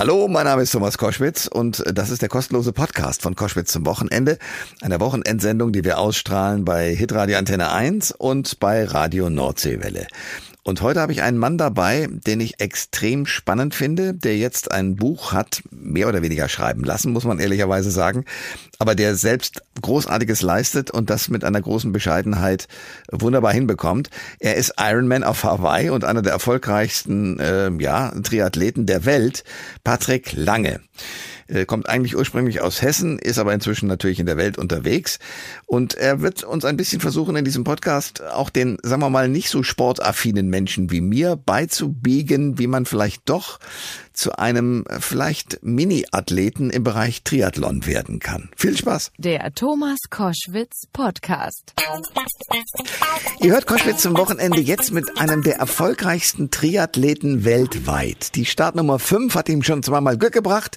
Hallo, 0.00 0.28
mein 0.28 0.46
Name 0.46 0.62
ist 0.62 0.70
Thomas 0.70 0.96
Koschwitz 0.96 1.46
und 1.46 1.84
das 1.92 2.08
ist 2.08 2.22
der 2.22 2.30
kostenlose 2.30 2.72
Podcast 2.72 3.20
von 3.20 3.36
Koschwitz 3.36 3.70
zum 3.70 3.84
Wochenende, 3.84 4.38
einer 4.80 4.98
Wochenendsendung, 4.98 5.72
die 5.72 5.84
wir 5.84 5.98
ausstrahlen 5.98 6.64
bei 6.64 6.94
Hitradio 6.94 7.36
Antenne 7.36 7.70
1 7.70 8.12
und 8.12 8.58
bei 8.60 8.86
Radio 8.86 9.28
Nordseewelle. 9.28 10.06
Und 10.62 10.82
heute 10.82 11.00
habe 11.00 11.12
ich 11.12 11.22
einen 11.22 11.38
Mann 11.38 11.56
dabei, 11.56 12.08
den 12.10 12.40
ich 12.40 12.60
extrem 12.60 13.26
spannend 13.26 13.74
finde, 13.74 14.14
der 14.14 14.36
jetzt 14.36 14.70
ein 14.70 14.96
Buch 14.96 15.32
hat, 15.32 15.62
mehr 15.70 16.08
oder 16.08 16.22
weniger 16.22 16.48
schreiben 16.48 16.84
lassen, 16.84 17.12
muss 17.12 17.24
man 17.24 17.38
ehrlicherweise 17.38 17.90
sagen, 17.90 18.24
aber 18.78 18.94
der 18.94 19.14
selbst 19.14 19.62
Großartiges 19.80 20.42
leistet 20.42 20.90
und 20.90 21.10
das 21.10 21.28
mit 21.28 21.44
einer 21.44 21.60
großen 21.60 21.92
Bescheidenheit 21.92 22.68
wunderbar 23.10 23.52
hinbekommt. 23.52 24.10
Er 24.38 24.56
ist 24.56 24.74
Ironman 24.78 25.24
auf 25.24 25.44
Hawaii 25.44 25.90
und 25.90 26.04
einer 26.04 26.22
der 26.22 26.32
erfolgreichsten 26.32 27.38
äh, 27.40 27.70
ja, 27.78 28.10
Triathleten 28.22 28.86
der 28.86 29.04
Welt, 29.04 29.44
Patrick 29.82 30.32
Lange. 30.32 30.80
Er 31.50 31.66
kommt 31.66 31.88
eigentlich 31.88 32.16
ursprünglich 32.16 32.60
aus 32.60 32.80
Hessen, 32.80 33.18
ist 33.18 33.38
aber 33.38 33.52
inzwischen 33.52 33.88
natürlich 33.88 34.20
in 34.20 34.26
der 34.26 34.36
Welt 34.36 34.56
unterwegs. 34.56 35.18
Und 35.66 35.94
er 35.94 36.20
wird 36.20 36.44
uns 36.44 36.64
ein 36.64 36.76
bisschen 36.76 37.00
versuchen, 37.00 37.34
in 37.34 37.44
diesem 37.44 37.64
Podcast 37.64 38.22
auch 38.22 38.50
den, 38.50 38.78
sagen 38.82 39.02
wir 39.02 39.10
mal, 39.10 39.28
nicht 39.28 39.50
so 39.50 39.64
sportaffinen 39.64 40.48
Menschen 40.48 40.92
wie 40.92 41.00
mir 41.00 41.34
beizubiegen, 41.34 42.58
wie 42.58 42.68
man 42.68 42.86
vielleicht 42.86 43.28
doch 43.28 43.58
zu 44.20 44.38
einem 44.38 44.84
äh, 44.86 45.00
vielleicht 45.00 45.62
Mini-Athleten 45.62 46.68
im 46.68 46.84
Bereich 46.84 47.22
Triathlon 47.22 47.86
werden 47.86 48.18
kann. 48.18 48.50
Viel 48.54 48.76
Spaß. 48.76 49.12
Der 49.16 49.52
Thomas 49.54 49.98
Koschwitz 50.10 50.82
Podcast. 50.92 51.72
Ihr 53.40 53.52
hört 53.52 53.66
Koschwitz 53.66 54.02
zum 54.02 54.16
Wochenende 54.18 54.60
jetzt 54.60 54.92
mit 54.92 55.18
einem 55.18 55.42
der 55.42 55.56
erfolgreichsten 55.56 56.50
Triathleten 56.50 57.46
weltweit. 57.46 58.34
Die 58.34 58.44
Startnummer 58.44 58.98
5 58.98 59.34
hat 59.34 59.48
ihm 59.48 59.62
schon 59.62 59.82
zweimal 59.82 60.18
Glück 60.18 60.34
gebracht. 60.34 60.76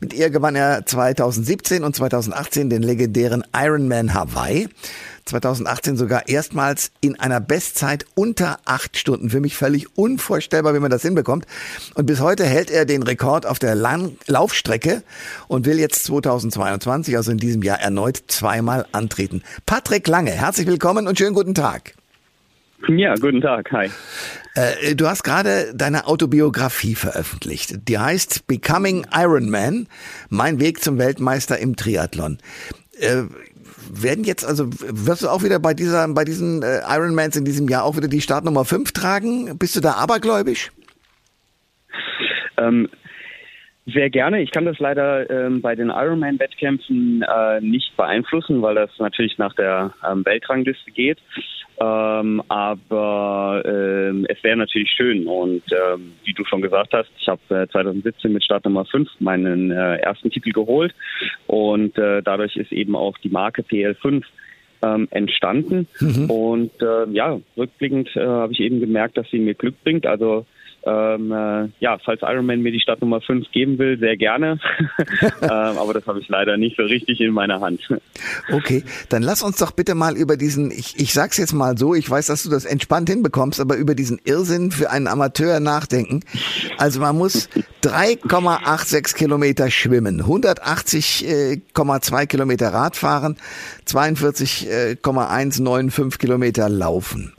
Mit 0.00 0.12
ihr 0.12 0.30
gewann 0.30 0.56
er 0.56 0.84
2017 0.84 1.84
und 1.84 1.94
2018 1.94 2.70
den 2.70 2.82
legendären 2.82 3.44
Ironman 3.54 4.14
Hawaii. 4.14 4.68
2018 5.30 5.96
sogar 5.96 6.28
erstmals 6.28 6.92
in 7.00 7.18
einer 7.18 7.40
Bestzeit 7.40 8.04
unter 8.14 8.58
acht 8.64 8.96
Stunden. 8.96 9.30
Für 9.30 9.40
mich 9.40 9.56
völlig 9.56 9.96
unvorstellbar, 9.96 10.74
wie 10.74 10.80
man 10.80 10.90
das 10.90 11.02
hinbekommt. 11.02 11.46
Und 11.94 12.06
bis 12.06 12.20
heute 12.20 12.44
hält 12.44 12.70
er 12.70 12.84
den 12.84 13.02
Rekord 13.02 13.46
auf 13.46 13.58
der 13.58 13.74
Lang 13.74 14.16
Laufstrecke 14.26 15.02
und 15.48 15.66
will 15.66 15.78
jetzt 15.78 16.04
2022, 16.04 17.16
also 17.16 17.30
in 17.32 17.38
diesem 17.38 17.62
Jahr, 17.62 17.80
erneut 17.80 18.22
zweimal 18.26 18.86
antreten. 18.92 19.42
Patrick 19.66 20.06
Lange, 20.08 20.32
herzlich 20.32 20.66
willkommen 20.66 21.06
und 21.06 21.18
schönen 21.18 21.34
guten 21.34 21.54
Tag. 21.54 21.94
Ja, 22.88 23.14
guten 23.14 23.40
Tag, 23.40 23.70
hi. 23.72 23.90
Äh, 24.54 24.94
du 24.94 25.06
hast 25.06 25.22
gerade 25.22 25.72
deine 25.74 26.06
Autobiografie 26.06 26.94
veröffentlicht. 26.94 27.88
Die 27.88 27.98
heißt 27.98 28.46
Becoming 28.46 29.06
Iron 29.14 29.50
Man, 29.50 29.86
mein 30.28 30.60
Weg 30.60 30.82
zum 30.82 30.98
Weltmeister 30.98 31.58
im 31.58 31.76
Triathlon. 31.76 32.38
Äh, 32.98 33.24
werden 33.90 34.24
jetzt, 34.24 34.44
also 34.46 34.66
wirst 34.70 35.22
du 35.22 35.28
auch 35.28 35.42
wieder 35.42 35.58
bei 35.58 35.74
dieser, 35.74 36.06
bei 36.08 36.24
diesen 36.24 36.62
äh, 36.62 36.80
Ironmans 36.88 37.36
in 37.36 37.44
diesem 37.44 37.68
Jahr 37.68 37.84
auch 37.84 37.96
wieder 37.96 38.08
die 38.08 38.20
Startnummer 38.20 38.64
5 38.64 38.92
tragen? 38.92 39.58
Bist 39.58 39.76
du 39.76 39.80
da 39.80 39.92
abergläubisch? 39.92 40.70
Ähm, 42.56 42.88
sehr 43.86 44.10
gerne. 44.10 44.42
Ich 44.42 44.50
kann 44.52 44.64
das 44.64 44.78
leider 44.78 45.28
ähm, 45.30 45.60
bei 45.60 45.74
den 45.74 45.88
Ironman-Wettkämpfen 45.88 47.22
äh, 47.22 47.60
nicht 47.60 47.96
beeinflussen, 47.96 48.62
weil 48.62 48.74
das 48.74 48.90
natürlich 48.98 49.38
nach 49.38 49.54
der 49.54 49.94
ähm, 50.08 50.24
Weltrangliste 50.24 50.90
geht. 50.90 51.18
Ähm, 51.82 52.42
aber 52.48 53.62
ähm, 53.64 54.26
es 54.28 54.42
wäre 54.44 54.56
natürlich 54.56 54.90
schön. 54.90 55.26
Und 55.26 55.62
ähm, 55.72 56.12
wie 56.24 56.34
du 56.34 56.44
schon 56.44 56.60
gesagt 56.60 56.92
hast, 56.92 57.10
ich 57.18 57.26
habe 57.26 57.40
äh, 57.62 57.68
2017 57.68 58.32
mit 58.32 58.44
Start 58.44 58.64
Nummer 58.66 58.84
5 58.84 59.08
meinen 59.18 59.70
äh, 59.70 59.96
ersten 59.96 60.30
Titel 60.30 60.52
geholt. 60.52 60.94
Und 61.46 61.96
äh, 61.96 62.22
dadurch 62.22 62.56
ist 62.56 62.72
eben 62.72 62.94
auch 62.94 63.16
die 63.18 63.30
Marke 63.30 63.62
PL5 63.62 64.22
ähm, 64.82 65.08
entstanden. 65.10 65.88
Mhm. 66.00 66.30
Und 66.30 66.82
äh, 66.82 67.08
ja, 67.12 67.40
rückblickend 67.56 68.14
äh, 68.14 68.26
habe 68.26 68.52
ich 68.52 68.60
eben 68.60 68.80
gemerkt, 68.80 69.16
dass 69.16 69.30
sie 69.30 69.38
mir 69.38 69.54
Glück 69.54 69.82
bringt. 69.82 70.06
Also 70.06 70.44
ähm, 70.84 71.30
äh, 71.30 71.68
ja, 71.80 71.98
falls 72.04 72.22
Ironman 72.22 72.62
mir 72.62 72.72
die 72.72 72.80
Startnummer 72.80 73.20
5 73.20 73.50
geben 73.52 73.78
will, 73.78 73.98
sehr 73.98 74.16
gerne. 74.16 74.58
ähm, 75.42 75.50
aber 75.50 75.92
das 75.92 76.06
habe 76.06 76.20
ich 76.20 76.28
leider 76.28 76.56
nicht 76.56 76.76
so 76.76 76.84
richtig 76.84 77.20
in 77.20 77.32
meiner 77.32 77.60
Hand. 77.60 77.86
Okay, 78.50 78.82
dann 79.10 79.22
lass 79.22 79.42
uns 79.42 79.58
doch 79.58 79.72
bitte 79.72 79.94
mal 79.94 80.16
über 80.16 80.38
diesen, 80.38 80.70
ich, 80.70 80.98
ich 80.98 81.12
sag's 81.12 81.36
jetzt 81.36 81.52
mal 81.52 81.76
so, 81.76 81.94
ich 81.94 82.08
weiß, 82.08 82.28
dass 82.28 82.44
du 82.44 82.50
das 82.50 82.64
entspannt 82.64 83.10
hinbekommst, 83.10 83.60
aber 83.60 83.76
über 83.76 83.94
diesen 83.94 84.18
Irrsinn 84.24 84.70
für 84.70 84.90
einen 84.90 85.06
Amateur 85.06 85.60
nachdenken. 85.60 86.20
Also 86.78 87.00
man 87.00 87.18
muss 87.18 87.50
3,86 87.82 89.16
Kilometer 89.16 89.70
schwimmen, 89.70 90.22
180,2 90.22 92.26
Kilometer 92.26 92.72
Rad 92.72 92.96
fahren, 92.96 93.36
42,195 93.84 96.18
Kilometer 96.18 96.68
laufen. 96.68 97.32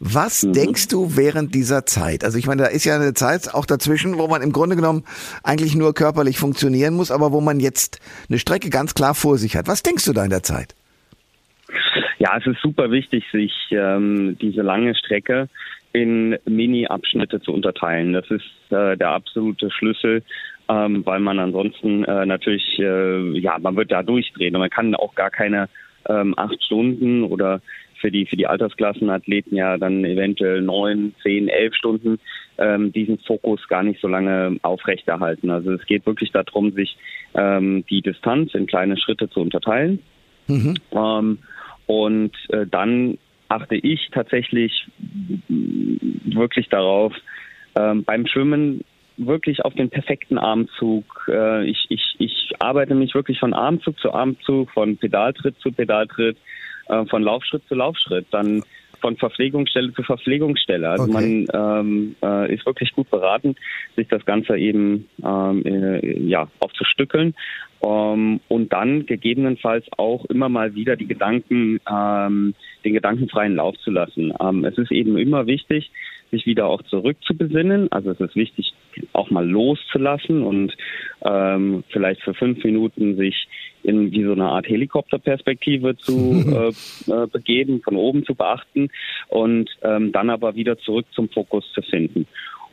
Was 0.00 0.44
mhm. 0.44 0.52
denkst 0.52 0.88
du 0.88 1.16
während 1.16 1.54
dieser 1.54 1.86
Zeit? 1.86 2.24
Also 2.24 2.38
ich 2.38 2.46
meine, 2.46 2.62
da 2.62 2.68
ist 2.68 2.84
ja 2.84 2.96
eine 2.96 3.14
Zeit 3.14 3.52
auch 3.52 3.66
dazwischen, 3.66 4.18
wo 4.18 4.28
man 4.28 4.42
im 4.42 4.52
Grunde 4.52 4.76
genommen 4.76 5.04
eigentlich 5.42 5.74
nur 5.74 5.94
körperlich 5.94 6.38
funktionieren 6.38 6.94
muss, 6.94 7.10
aber 7.10 7.32
wo 7.32 7.40
man 7.40 7.60
jetzt 7.60 8.00
eine 8.28 8.38
Strecke 8.38 8.70
ganz 8.70 8.94
klar 8.94 9.14
vor 9.14 9.38
sich 9.38 9.56
hat. 9.56 9.66
Was 9.66 9.82
denkst 9.82 10.04
du 10.04 10.12
da 10.12 10.24
in 10.24 10.30
der 10.30 10.42
Zeit? 10.42 10.74
Ja, 12.18 12.36
es 12.38 12.46
ist 12.46 12.60
super 12.62 12.90
wichtig, 12.90 13.24
sich 13.32 13.52
ähm, 13.70 14.36
diese 14.40 14.62
lange 14.62 14.94
Strecke 14.94 15.48
in 15.92 16.36
Mini-Abschnitte 16.44 17.40
zu 17.40 17.52
unterteilen. 17.52 18.12
Das 18.12 18.28
ist 18.30 18.44
äh, 18.70 18.96
der 18.96 19.10
absolute 19.10 19.70
Schlüssel, 19.70 20.22
ähm, 20.68 21.04
weil 21.06 21.20
man 21.20 21.38
ansonsten 21.38 22.04
äh, 22.04 22.26
natürlich, 22.26 22.78
äh, 22.78 23.38
ja, 23.38 23.58
man 23.58 23.76
wird 23.76 23.90
da 23.90 24.02
durchdrehen 24.02 24.54
und 24.54 24.60
man 24.60 24.70
kann 24.70 24.94
auch 24.94 25.14
gar 25.14 25.30
keine 25.30 25.68
ähm, 26.08 26.34
acht 26.36 26.62
Stunden 26.62 27.24
oder 27.24 27.60
für 28.00 28.10
die 28.10 28.26
für 28.26 28.36
die 28.36 28.46
Altersklassenathleten 28.46 29.56
ja 29.56 29.76
dann 29.78 30.04
eventuell 30.04 30.62
neun, 30.62 31.14
zehn, 31.22 31.48
elf 31.48 31.74
Stunden 31.74 32.18
ähm, 32.58 32.92
diesen 32.92 33.18
Fokus 33.18 33.66
gar 33.68 33.82
nicht 33.82 34.00
so 34.00 34.08
lange 34.08 34.56
aufrechterhalten. 34.62 35.50
Also 35.50 35.72
es 35.72 35.84
geht 35.86 36.06
wirklich 36.06 36.32
darum, 36.32 36.72
sich 36.72 36.96
ähm, 37.34 37.84
die 37.88 38.02
Distanz 38.02 38.54
in 38.54 38.66
kleine 38.66 38.96
Schritte 38.96 39.28
zu 39.30 39.40
unterteilen. 39.40 40.00
Mhm. 40.48 40.74
Ähm, 40.92 41.38
und 41.86 42.32
äh, 42.50 42.66
dann 42.66 43.18
achte 43.48 43.76
ich 43.76 44.08
tatsächlich 44.12 44.86
wirklich 45.48 46.68
darauf, 46.68 47.14
ähm, 47.76 48.04
beim 48.04 48.26
Schwimmen 48.26 48.82
wirklich 49.16 49.64
auf 49.64 49.74
den 49.74 49.90
perfekten 49.90 50.38
Armzug. 50.38 51.28
Äh, 51.28 51.64
ich, 51.64 51.86
ich, 51.88 52.16
ich 52.18 52.52
arbeite 52.60 52.94
mich 52.94 53.14
wirklich 53.14 53.38
von 53.38 53.52
Armzug 53.52 53.98
zu 53.98 54.12
Armzug, 54.12 54.70
von 54.70 54.96
Pedaltritt 54.96 55.58
zu 55.60 55.72
Pedaltritt, 55.72 56.36
äh, 56.88 57.04
von 57.06 57.22
Laufschritt 57.22 57.62
zu 57.68 57.74
Laufschritt, 57.74 58.26
dann 58.30 58.62
von 59.00 59.16
Verpflegungsstelle 59.16 59.92
zu 59.92 60.02
Verpflegungsstelle. 60.02 60.88
Also 60.88 61.04
okay. 61.04 61.46
man 61.52 61.80
ähm, 61.80 62.16
äh, 62.22 62.54
ist 62.54 62.66
wirklich 62.66 62.92
gut 62.92 63.10
beraten, 63.10 63.54
sich 63.96 64.08
das 64.08 64.24
Ganze 64.24 64.58
eben 64.58 65.08
ähm, 65.24 65.64
äh, 65.64 66.18
ja 66.18 66.48
aufzustückeln 66.58 67.34
ähm, 67.82 68.40
und 68.48 68.72
dann 68.72 69.06
gegebenenfalls 69.06 69.86
auch 69.96 70.24
immer 70.26 70.48
mal 70.48 70.74
wieder 70.74 70.96
die 70.96 71.06
Gedanken, 71.06 71.80
ähm, 71.90 72.54
den 72.84 72.94
gedankenfreien 72.94 73.54
Lauf 73.54 73.76
zu 73.78 73.90
lassen. 73.90 74.32
Ähm, 74.40 74.64
es 74.64 74.76
ist 74.78 74.90
eben 74.90 75.16
immer 75.16 75.46
wichtig, 75.46 75.90
sich 76.30 76.46
wieder 76.46 76.66
auch 76.66 76.82
zurückzubesinnen. 76.82 77.90
Also 77.92 78.10
es 78.10 78.20
ist 78.20 78.36
wichtig, 78.36 78.74
auch 79.12 79.30
mal 79.30 79.48
loszulassen 79.48 80.42
und 80.42 80.76
ähm, 81.22 81.84
vielleicht 81.88 82.22
für 82.22 82.34
fünf 82.34 82.62
Minuten 82.64 83.16
sich 83.16 83.48
in 83.82 84.10
wie 84.12 84.24
so 84.24 84.32
eine 84.32 84.46
Art 84.46 84.68
Helikopterperspektive 84.68 85.96
zu 85.96 86.44
äh, 87.08 87.12
äh, 87.12 87.26
begeben, 87.26 87.80
von 87.82 87.96
oben 87.96 88.24
zu 88.24 88.34
beachten 88.34 88.90
und 89.28 89.70
ähm, 89.82 90.12
dann 90.12 90.30
aber 90.30 90.54
wieder 90.54 90.78
zurück 90.78 91.06
zum 91.12 91.28
Fokus 91.28 91.64
zu 91.72 91.82
finden. 91.82 92.26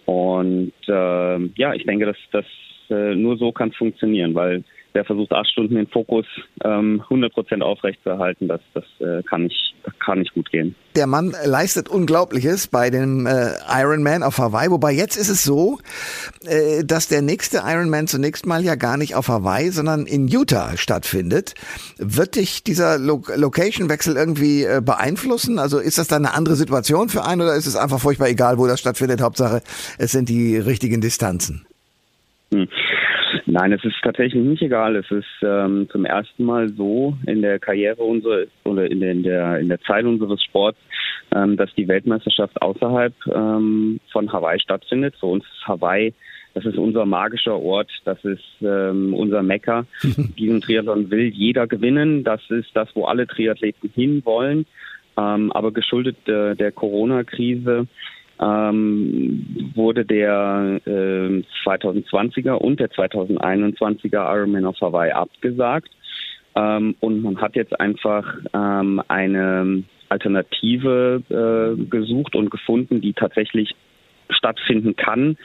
Und 0.06 0.74
äh, 0.88 1.40
ja, 1.56 1.74
ich 1.74 1.86
denke, 1.86 2.06
dass 2.06 2.18
das 2.32 2.46
äh, 2.90 3.16
nur 3.16 3.38
so 3.38 3.52
kann 3.52 3.70
es 3.70 3.76
funktionieren, 3.76 4.36
weil 4.36 4.64
der 4.96 5.04
versucht 5.04 5.34
acht 5.34 5.52
Stunden 5.52 5.76
den 5.76 5.88
Fokus 5.88 6.26
ähm, 6.64 7.02
100 7.04 7.34
Prozent 7.34 7.62
aufrechtzuerhalten, 7.62 8.48
das, 8.48 8.62
das 8.74 8.86
äh, 9.00 9.22
kann, 9.24 9.44
nicht, 9.44 9.76
kann 10.00 10.20
nicht 10.20 10.34
gut 10.34 10.50
gehen. 10.50 10.74
Der 10.96 11.06
Mann 11.06 11.36
leistet 11.44 11.90
Unglaubliches 11.90 12.68
bei 12.68 12.90
dem 12.90 13.28
äh, 13.28 13.52
Ironman 13.70 14.24
auf 14.24 14.38
Hawaii, 14.38 14.72
wobei 14.72 14.94
jetzt 14.94 15.18
ist 15.18 15.28
es 15.28 15.44
so, 15.44 15.80
äh, 16.48 16.86
dass 16.86 17.10
der 17.10 17.22
nächste 17.22 17.64
Ironman 17.66 18.08
zunächst 18.08 18.46
mal 18.46 18.64
ja 18.64 18.76
gar 18.76 18.96
nicht 18.96 19.16
auf 19.16 19.28
Hawaii, 19.28 19.70
sondern 19.70 20.06
in 20.06 20.30
Utah 20.30 20.78
stattfindet. 20.78 21.56
Wird 21.98 22.38
dich 22.38 22.64
dieser 22.64 22.98
Lo 22.98 23.22
Location-Wechsel 23.36 24.16
irgendwie 24.16 24.64
äh, 24.64 24.82
beeinflussen? 24.84 25.60
Also 25.60 25.80
ist 25.80 25.98
das 25.98 26.08
dann 26.08 26.26
eine 26.26 26.36
andere 26.36 26.56
Situation 26.56 27.10
für 27.10 27.26
einen 27.26 27.42
oder 27.42 27.56
ist 27.56 27.68
es 27.68 27.76
einfach 27.76 28.00
furchtbar 28.00 28.30
egal, 28.30 28.58
wo 28.58 28.66
das 28.66 28.80
stattfindet? 28.80 29.22
Hauptsache, 29.22 29.62
es 29.98 30.14
sind 30.14 30.30
die 30.30 30.58
richtigen 30.58 31.02
Distanzen. 31.02 31.66
Hm. 32.54 32.68
Nein, 33.48 33.74
es 33.74 33.84
ist 33.84 33.96
tatsächlich 34.04 34.44
nicht 34.44 34.64
egal. 34.64 34.96
Es 34.96 35.10
ist 35.12 35.26
ähm, 35.44 35.88
zum 35.92 36.06
ersten 36.06 36.44
Mal 36.44 36.70
so 36.70 37.16
in 37.28 37.42
der 37.42 37.60
Karriere 37.60 38.02
unserer 38.02 38.46
oder 38.64 38.90
in 38.90 39.00
der, 39.00 39.12
in 39.12 39.24
der, 39.24 39.60
in 39.60 39.70
der 39.70 39.80
Zeit 39.82 40.06
unseres 40.06 40.42
Sports, 40.44 40.80
ähm, 41.34 41.56
dass 41.56 41.74
die 41.76 41.88
Weltmeisterschaft 41.88 42.60
außerhalb 42.62 43.14
ähm, 43.34 44.00
von 44.12 44.32
Hawaii 44.34 44.60
stattfindet. 44.60 45.16
Für 45.20 45.28
uns 45.28 45.44
ist 45.44 45.68
Hawaii 45.68 46.14
das 46.56 46.66
ist 46.66 46.78
unser 46.78 47.06
magischer 47.06 47.60
Ort, 47.60 47.92
das 48.06 48.24
ist 48.24 48.42
ähm, 48.62 49.14
unser 49.14 49.44
Mecker. 49.44 49.86
Diesen 50.40 50.62
Triathlon 50.62 51.12
will 51.12 51.28
jeder 51.28 51.68
gewinnen. 51.68 52.24
Das 52.24 52.42
ist 52.50 52.70
das, 52.74 52.88
wo 52.96 53.04
alle 53.04 53.28
Triathleten 53.28 53.92
hinwollen. 53.94 54.66
Ähm, 55.18 55.52
aber 55.52 55.74
geschuldet 55.74 56.16
äh, 56.30 56.56
der 56.56 56.72
Corona-Krise 56.72 57.88
ähm, 58.42 59.72
wurde 59.76 60.06
der 60.06 60.80
äh, 60.86 61.44
2020er 61.66 62.54
und 62.54 62.80
der 62.80 62.90
2021er 62.92 64.36
Ironman 64.36 64.66
auf 64.66 64.80
Hawaii 64.82 65.12
abgesagt. 65.12 65.90
Ähm, 66.56 66.96
und 67.00 67.22
man 67.22 67.40
hat 67.42 67.56
jetzt 67.56 67.80
einfach 67.80 68.26
ähm, 68.54 69.02
eine 69.08 69.84
Alternative 70.10 71.22
äh, 71.30 71.84
gesucht 71.86 72.36
und 72.36 72.50
gefunden, 72.50 73.02
die 73.02 73.14
tatsächlich 73.14 73.76
stattfinden 74.30 74.96
kann, 74.96 75.38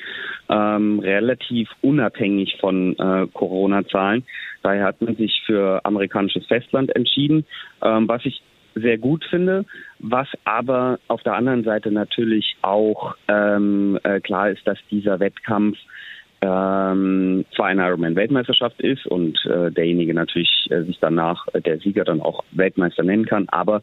ähm, 0.49 1.01
relativ 1.01 1.69
unabhängig 1.83 2.57
von 2.61 2.99
äh, 2.99 3.27
Corona-Zahlen. 3.33 4.25
Daher 4.63 4.85
hat 4.85 5.03
man 5.03 5.17
sich 5.17 5.43
für 5.47 5.85
amerikanisches 5.85 6.47
Festland 6.47 6.95
entschieden, 6.95 7.45
ähm, 7.83 8.09
was 8.09 8.25
ich 8.25 8.43
sehr 8.75 8.99
gut 8.99 9.25
finde, 9.29 9.65
was 9.99 10.29
aber 10.45 10.99
auf 11.09 11.23
der 11.23 11.35
anderen 11.35 11.65
Seite 11.65 11.91
natürlich 11.91 12.57
auch 12.63 13.15
ähm, 13.29 13.99
äh, 14.03 14.21
klar 14.21 14.51
ist, 14.51 14.67
dass 14.67 14.79
dieser 14.91 15.21
Wettkampf 15.21 15.77
ähm, 16.43 17.45
zwar 17.55 17.67
eine 17.67 17.87
Ironman-Weltmeisterschaft 17.87 18.81
ist 18.81 19.07
und 19.07 19.39
äh, 19.45 19.71
derjenige 19.71 20.15
natürlich 20.15 20.67
äh, 20.71 20.83
sich 20.85 20.99
danach, 21.01 21.47
äh, 21.53 21.61
der 21.61 21.79
Sieger 21.79 22.05
dann 22.05 22.23
auch 22.23 22.45
Weltmeister 22.53 23.03
nennen 23.03 23.27
kann, 23.27 23.47
aber 23.51 23.83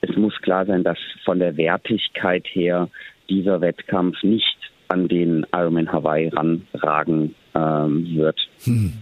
es 0.00 0.16
muss 0.16 0.34
klar 0.40 0.64
sein, 0.64 0.84
dass 0.84 0.98
von 1.24 1.38
der 1.38 1.56
Wertigkeit 1.56 2.46
her 2.46 2.88
dieser 3.28 3.60
Wettkampf 3.60 4.22
nicht 4.22 4.56
an 4.88 5.08
den 5.08 5.44
Ironman 5.52 5.92
Hawaii 5.92 6.28
ranragen 6.28 7.34
ähm, 7.54 8.16
wird. 8.16 8.38
Hm. 8.64 8.94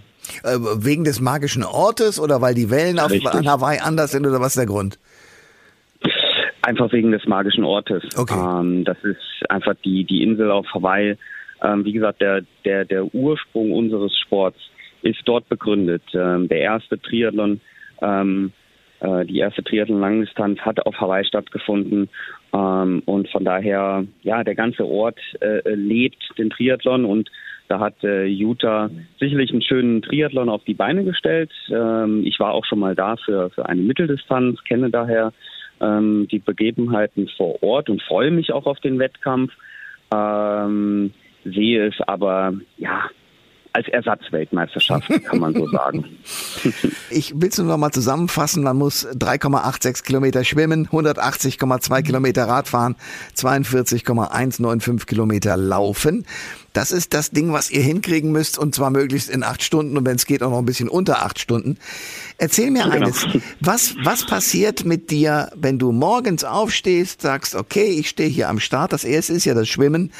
Äh, 0.43 0.59
wegen 0.79 1.05
des 1.05 1.21
magischen 1.21 1.63
Ortes 1.63 2.19
oder 2.19 2.41
weil 2.41 2.55
die 2.55 2.71
Wellen 2.71 2.99
auf, 2.99 3.13
an 3.13 3.49
Hawaii 3.49 3.79
anders 3.79 4.11
sind 4.11 4.27
oder 4.27 4.41
was 4.41 4.49
ist 4.49 4.59
der 4.59 4.67
Grund? 4.67 4.99
Einfach 6.67 6.93
wegen 6.93 7.13
des 7.13 7.27
magischen 7.27 7.65
Ortes. 7.65 8.03
Okay. 8.17 8.35
Ähm, 8.35 8.85
das 8.85 8.99
ist 9.05 9.51
einfach 9.51 9.75
die, 9.85 10.05
die 10.05 10.23
Insel 10.23 10.51
auf 10.51 10.67
Hawaii 10.75 11.17
ähm, 11.63 11.85
wie 11.85 11.93
gesagt, 11.93 12.21
der, 12.21 12.43
der, 12.65 12.85
der 12.85 13.15
Ursprung 13.15 13.73
unseres 13.73 14.17
Sports 14.19 14.59
ist 15.03 15.21
dort 15.25 15.49
begründet. 15.49 16.03
Ähm, 16.15 16.49
der 16.49 16.61
erste 16.61 17.01
Triathlon, 17.01 17.61
ähm, 18.03 18.53
äh, 19.01 19.25
die 19.25 19.39
erste 19.39 19.63
Triathlon-Langdistanz 19.63 20.61
hat 20.61 20.85
auf 20.85 20.95
Hawaii 21.01 21.25
stattgefunden. 21.25 22.09
Ähm, 22.53 23.03
und 23.07 23.29
von 23.31 23.45
daher, 23.45 24.05
ja, 24.23 24.45
der 24.45 24.55
ganze 24.55 24.85
Ort 24.85 25.19
äh, 25.41 25.75
lebt 25.75 26.23
den 26.39 26.51
Triathlon 26.51 27.05
und 27.05 27.31
da 27.69 27.81
hat 27.81 28.05
äh, 28.05 28.27
Utah 28.27 28.91
sicherlich 29.19 29.51
einen 29.51 29.63
schönen 29.63 30.03
Triathlon 30.03 30.49
auf 30.49 30.63
die 30.65 30.75
Beine 30.75 31.03
gestellt. 31.05 31.51
Ähm, 31.69 32.23
ich 32.25 32.39
war 32.39 32.53
auch 32.53 32.65
schon 32.65 32.79
mal 32.79 32.95
da 32.95 33.17
für, 33.17 33.51
für 33.51 33.69
eine 33.69 33.83
Mitteldistanz, 33.83 34.63
kenne 34.65 34.91
daher 34.91 35.33
ähm, 35.81 36.29
die 36.31 36.39
Begebenheiten 36.39 37.29
vor 37.37 37.63
Ort 37.63 37.91
und 37.91 38.03
freue 38.03 38.31
mich 38.31 38.53
auch 38.53 38.67
auf 38.67 38.81
den 38.81 38.99
Wettkampf. 38.99 39.53
Ähm, 40.15 41.13
sehe 41.45 41.89
es 41.89 41.95
aber, 42.07 42.55
ja, 42.77 43.11
als 43.77 43.89
Ersatzweltmeisterschaft, 43.89 45.09
kann 45.25 45.39
man 45.39 45.55
so 45.55 45.67
sagen. 45.69 46.05
Ich 47.11 47.41
will 47.41 47.49
es 47.49 47.59
nur 47.59 47.69
noch 47.69 47.77
mal 47.77 47.93
zusammenfassen. 47.93 48.65
Man 48.65 48.77
muss 48.77 49.07
3,86 49.07 50.05
Kilometer 50.05 50.45
schwimmen, 50.45 50.89
180,2 50.89 52.03
Kilometer 52.03 52.45
Radfahren, 52.45 52.97
42,195 53.35 55.07
Kilometer 55.07 55.57
laufen. 55.57 56.27
Das 56.77 56.91
ist 56.91 57.15
das 57.15 57.31
Ding, 57.31 57.55
was 57.55 57.71
ihr 57.71 57.81
hinkriegen 57.81 58.33
müsst 58.33 58.59
und 58.59 58.75
zwar 58.75 58.91
möglichst 58.91 59.31
in 59.31 59.43
acht 59.43 59.63
Stunden 59.63 59.97
und 59.97 60.05
wenn 60.05 60.17
es 60.17 60.27
geht 60.27 60.43
auch 60.43 60.51
noch 60.51 60.59
ein 60.59 60.67
bisschen 60.67 60.91
unter 60.91 61.25
acht 61.25 61.39
Stunden. 61.39 61.79
Erzähl 62.37 62.71
mir 62.71 62.83
genau. 62.83 62.97
eines. 62.97 63.27
Was, 63.61 63.95
was 64.05 64.27
passiert 64.27 64.85
mit 64.85 65.11
dir, 65.11 65.51
wenn 65.57 65.79
du 65.79 65.91
morgens 65.91 66.45
aufstehst, 66.45 67.23
sagst, 67.23 67.55
okay, 67.55 67.87
ich 67.87 68.11
stehe 68.11 68.29
hier 68.29 68.51
am 68.51 68.61
Start. 68.61 68.93
Das 68.93 69.05
erste 69.05 69.33
ist 69.33 69.47
ja 69.47 69.55
das 69.55 69.69
Schwimmen. 69.71 70.13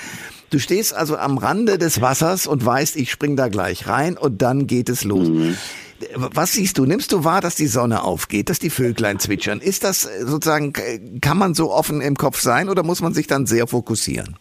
Du 0.49 0.59
stehst 0.59 0.95
also 0.95 1.19
am 1.19 1.37
Rande 1.37 1.77
des 1.77 2.01
Wassers 2.01 2.47
und 2.47 2.65
weißt, 2.65 2.97
ich 2.97 3.11
spring 3.11 3.37
da 3.37 3.49
gleich 3.49 3.87
rein 3.87 4.17
und 4.17 4.41
dann 4.41 4.67
geht 4.67 4.89
es 4.89 5.05
los. 5.05 5.29
Mhm. 5.29 5.59
Was 6.15 6.55
siehst 6.55 6.79
du? 6.79 6.87
Nimmst 6.87 7.13
du 7.13 7.25
wahr, 7.25 7.43
dass 7.43 7.57
die 7.57 7.67
Sonne 7.67 8.03
aufgeht, 8.03 8.49
dass 8.49 8.59
die 8.59 8.71
Vöglein 8.71 9.19
zwitschern? 9.19 9.61
Ist 9.61 9.85
das 9.85 10.09
sozusagen, 10.23 10.73
kann 11.21 11.37
man 11.37 11.55
so 11.55 11.71
offen 11.71 12.01
im 12.01 12.17
Kopf 12.17 12.41
sein 12.41 12.71
oder 12.71 12.83
muss 12.83 13.03
man 13.03 13.13
sich 13.13 13.27
dann 13.27 13.45
sehr 13.45 13.67
fokussieren? 13.67 14.39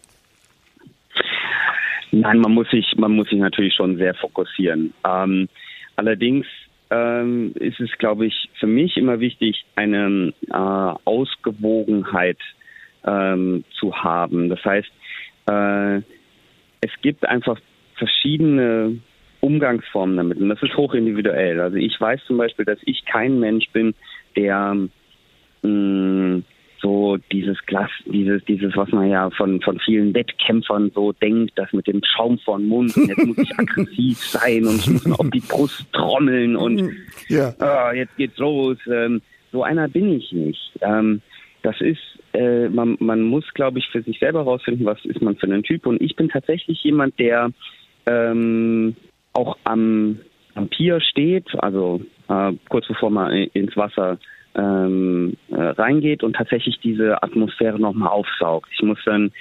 Nein, 2.17 2.39
man 2.39 2.53
muss 2.53 2.69
sich, 2.69 2.95
man 2.95 3.11
muss 3.11 3.27
sich 3.27 3.39
natürlich 3.39 3.73
schon 3.73 3.97
sehr 3.97 4.13
fokussieren. 4.13 4.93
Ähm, 5.05 5.49
allerdings 5.97 6.45
ähm, 6.89 7.51
ist 7.55 7.81
es, 7.81 7.91
glaube 7.97 8.25
ich, 8.25 8.49
für 8.57 8.67
mich 8.67 8.95
immer 8.95 9.19
wichtig, 9.19 9.65
eine 9.75 10.31
äh, 10.47 10.53
Ausgewogenheit 10.53 12.37
ähm, 13.05 13.65
zu 13.77 13.93
haben. 13.93 14.47
Das 14.47 14.63
heißt, 14.63 14.87
äh, 15.47 15.97
es 15.97 16.91
gibt 17.01 17.27
einfach 17.27 17.59
verschiedene 17.95 18.97
Umgangsformen 19.41 20.15
damit 20.15 20.37
und 20.37 20.47
das 20.47 20.63
ist 20.63 20.77
hochindividuell. 20.77 21.59
Also 21.59 21.75
ich 21.75 21.99
weiß 21.99 22.21
zum 22.27 22.37
Beispiel, 22.37 22.63
dass 22.63 22.79
ich 22.85 23.03
kein 23.03 23.41
Mensch 23.41 23.67
bin, 23.73 23.93
der 24.37 24.73
mh, 25.63 25.67
mm, 25.69 26.43
so 26.85 27.17
dieses 27.31 27.57
Glas, 27.65 27.89
dieses, 28.05 28.45
dieses, 28.45 28.77
was 28.77 28.91
man 28.91 29.09
ja 29.09 29.31
von, 29.31 29.59
von 29.61 29.79
vielen 29.79 30.13
Wettkämpfern 30.13 30.91
so 30.93 31.13
denkt, 31.13 31.53
das 31.55 31.73
mit 31.73 31.87
dem 31.87 31.99
Schaum 32.03 32.37
von 32.37 32.67
Mund, 32.67 32.95
und 32.95 33.07
jetzt 33.07 33.25
muss 33.25 33.37
ich 33.39 33.51
aggressiv 33.57 34.19
sein 34.19 34.65
und 34.67 34.75
ich 34.75 34.91
muss 34.91 35.19
auf 35.19 35.29
die 35.31 35.39
Brust 35.39 35.91
trommeln 35.93 36.55
und 36.55 36.91
ja. 37.27 37.53
oh, 37.59 37.91
jetzt 37.95 38.15
geht's 38.17 38.37
los. 38.37 38.77
Ähm, 38.85 39.21
so 39.51 39.63
einer 39.63 39.87
bin 39.87 40.11
ich 40.11 40.31
nicht. 40.31 40.73
Ähm, 40.81 41.21
das 41.63 41.81
ist, 41.81 42.01
äh, 42.33 42.69
man, 42.69 42.97
man 42.99 43.23
muss, 43.23 43.45
glaube 43.55 43.79
ich, 43.79 43.87
für 43.87 44.03
sich 44.03 44.19
selber 44.19 44.39
herausfinden, 44.39 44.85
was 44.85 45.03
ist 45.05 45.23
man 45.23 45.37
für 45.37 45.47
ein 45.47 45.63
Typ. 45.63 45.87
Und 45.87 45.99
ich 46.01 46.15
bin 46.15 46.29
tatsächlich 46.29 46.83
jemand, 46.83 47.17
der 47.17 47.51
ähm, 48.05 48.95
auch 49.33 49.57
am, 49.63 50.19
am 50.53 50.67
Pier 50.67 51.01
steht, 51.01 51.47
also 51.57 52.01
äh, 52.29 52.51
kurz 52.69 52.87
bevor 52.87 53.09
man 53.09 53.31
ins 53.31 53.75
Wasser 53.75 54.19
ähm, 54.55 55.37
äh, 55.49 55.55
reingeht 55.55 56.23
und 56.23 56.35
tatsächlich 56.35 56.79
diese 56.79 57.21
Atmosphäre 57.21 57.79
nochmal 57.79 58.09
aufsaugt. 58.09 58.69
Ich 58.73 58.81
muss 58.81 58.99
dann, 59.05 59.31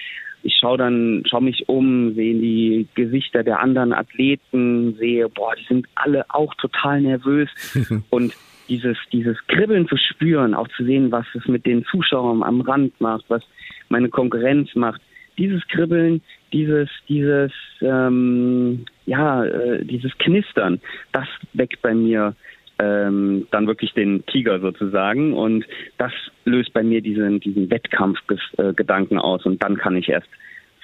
ich 0.42 0.56
schaue 0.60 0.78
dann, 0.78 1.22
schaue 1.26 1.42
mich 1.42 1.68
um, 1.68 2.14
sehe 2.14 2.34
die 2.34 2.88
Gesichter 2.94 3.42
der 3.42 3.60
anderen 3.60 3.92
Athleten, 3.92 4.94
sehe, 4.98 5.28
boah, 5.28 5.54
die 5.56 5.64
sind 5.64 5.86
alle 5.94 6.24
auch 6.28 6.54
total 6.56 7.00
nervös 7.00 7.48
und 8.10 8.34
dieses, 8.68 8.96
dieses 9.12 9.36
Kribbeln 9.46 9.86
zu 9.88 9.96
spüren, 9.96 10.54
auch 10.54 10.68
zu 10.68 10.84
sehen, 10.84 11.12
was 11.12 11.26
es 11.34 11.46
mit 11.46 11.66
den 11.66 11.84
Zuschauern 11.84 12.42
am 12.42 12.60
Rand 12.62 12.98
macht, 13.00 13.24
was 13.28 13.42
meine 13.88 14.08
Konkurrenz 14.08 14.74
macht. 14.74 15.00
Dieses 15.36 15.66
Kribbeln, 15.68 16.22
dieses, 16.52 16.88
dieses, 17.08 17.52
ähm, 17.80 18.86
ja, 19.04 19.44
äh, 19.44 19.84
dieses 19.84 20.16
Knistern, 20.18 20.80
das 21.12 21.26
weckt 21.52 21.82
bei 21.82 21.92
mir 21.92 22.34
ähm, 22.78 23.46
dann 23.50 23.66
wirklich 23.66 23.92
den 23.92 24.24
Tiger 24.26 24.60
sozusagen 24.60 25.32
und 25.32 25.64
das 25.98 26.12
löst 26.44 26.72
bei 26.72 26.82
mir 26.82 27.00
diesen, 27.00 27.40
diesen 27.40 27.70
Wettkampfgedanken 27.70 29.18
aus 29.18 29.44
und 29.44 29.62
dann 29.62 29.76
kann 29.76 29.96
ich 29.96 30.08
erst 30.08 30.28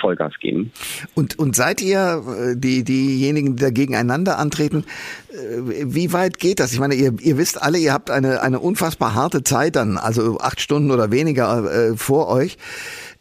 Vollgas 0.00 0.32
geben. 0.40 0.73
Und, 1.14 1.38
und 1.38 1.54
seid 1.54 1.80
ihr, 1.80 2.23
äh, 2.26 2.56
die, 2.56 2.82
diejenigen, 2.85 3.56
die 3.56 3.62
da 3.62 3.70
gegeneinander 3.70 4.38
antreten, 4.38 4.85
äh, 5.30 5.85
wie 5.85 6.12
weit 6.12 6.38
geht 6.38 6.59
das? 6.59 6.73
Ich 6.73 6.80
meine, 6.80 6.94
ihr, 6.94 7.12
ihr 7.20 7.38
wisst 7.38 7.62
alle, 7.62 7.78
ihr 7.78 7.92
habt 7.92 8.11
eine, 8.11 8.40
eine 8.42 8.59
unfassbar 8.59 9.14
harte 9.14 9.44
Zeit 9.44 9.76
dann, 9.76 9.99
also 9.99 10.38
acht 10.40 10.61
Stunden 10.61 10.90
oder 10.90 11.11
weniger 11.11 11.90
äh, 11.90 11.97
vor 11.97 12.28
euch. 12.28 12.56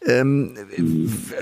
Ähm, 0.06 0.54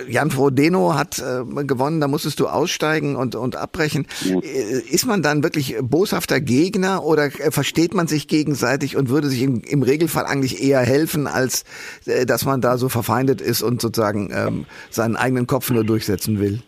Jan 0.08 0.30
Frodeno 0.32 0.94
hat 0.94 1.18
äh, 1.20 1.64
gewonnen, 1.64 2.00
da 2.00 2.08
musstest 2.08 2.40
du 2.40 2.48
aussteigen 2.48 3.14
und, 3.14 3.36
und 3.36 3.54
abbrechen. 3.54 4.06
Ja. 4.24 4.40
Äh, 4.40 4.80
ist 4.90 5.06
man 5.06 5.22
dann 5.22 5.44
wirklich 5.44 5.76
boshafter 5.80 6.40
Gegner 6.40 7.04
oder 7.04 7.26
äh, 7.26 7.52
versteht 7.52 7.94
man 7.94 8.08
sich 8.08 8.26
gegenseitig 8.26 8.96
und 8.96 9.10
würde 9.10 9.28
sich 9.28 9.42
im, 9.42 9.62
im 9.68 9.82
Regelfall 9.82 10.24
eigentlich 10.24 10.62
eher 10.62 10.80
helfen, 10.80 11.28
als 11.28 11.64
äh, 12.06 12.26
dass 12.26 12.44
man 12.44 12.60
da 12.60 12.78
so 12.78 12.88
verfeindet 12.88 13.40
ist 13.40 13.62
und 13.62 13.80
sozusagen 13.80 14.30
ähm, 14.34 14.64
seinen 14.90 15.14
eigenen 15.14 15.46
Kopf 15.46 15.70
nur 15.70 15.84
durchsetzen 15.84 16.40
will? 16.40 16.60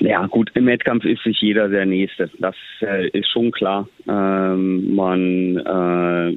Ja, 0.00 0.26
gut, 0.26 0.50
im 0.54 0.66
Wettkampf 0.66 1.04
ist 1.04 1.22
sich 1.22 1.40
jeder 1.40 1.68
der 1.68 1.86
Nächste. 1.86 2.30
Das 2.40 2.56
äh, 2.80 3.08
ist 3.10 3.30
schon 3.30 3.52
klar. 3.52 3.88
Ähm, 4.08 4.94
man 4.94 5.56
äh, 5.56 6.30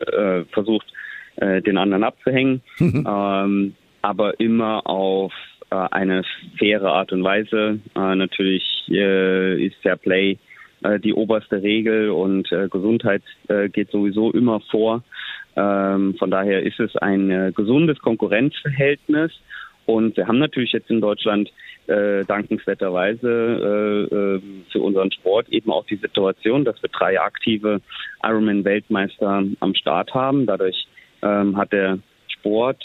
äh, 0.00 0.44
versucht 0.52 0.86
äh, 1.42 1.60
den 1.60 1.76
anderen 1.76 2.04
abzuhängen, 2.04 2.62
ähm, 2.80 3.74
aber 4.00 4.38
immer 4.40 4.86
auf 4.86 5.32
äh, 5.70 5.74
eine 5.90 6.22
faire 6.56 6.92
Art 6.92 7.12
und 7.12 7.24
Weise. 7.24 7.80
Äh, 7.96 8.14
natürlich 8.14 8.62
äh, 8.88 9.64
ist 9.64 9.76
Fair 9.82 9.96
Play 9.96 10.38
äh, 10.82 11.00
die 11.00 11.14
oberste 11.14 11.62
Regel 11.62 12.10
und 12.10 12.50
äh, 12.52 12.68
Gesundheit 12.68 13.22
geht 13.72 13.90
sowieso 13.90 14.30
immer 14.30 14.60
vor. 14.70 15.02
Ähm, 15.56 16.14
von 16.18 16.30
daher 16.30 16.62
ist 16.62 16.80
es 16.80 16.96
ein 16.96 17.52
gesundes 17.54 17.98
Konkurrenzverhältnis. 17.98 19.32
Und 19.84 20.16
wir 20.16 20.28
haben 20.28 20.38
natürlich 20.38 20.72
jetzt 20.72 20.90
in 20.90 21.00
Deutschland 21.00 21.50
äh, 21.88 22.24
dankenswerterweise 22.24 24.08
äh, 24.10 24.14
äh, 24.14 24.40
für 24.70 24.80
unseren 24.80 25.10
Sport 25.10 25.48
eben 25.48 25.72
auch 25.72 25.84
die 25.86 25.96
Situation, 25.96 26.64
dass 26.64 26.80
wir 26.82 26.88
drei 26.90 27.20
aktive 27.20 27.80
Ironman-Weltmeister 28.22 29.44
am 29.58 29.74
Start 29.74 30.14
haben. 30.14 30.46
Dadurch 30.46 30.86
ähm, 31.22 31.56
hat 31.56 31.72
der 31.72 31.98
Sport 32.28 32.82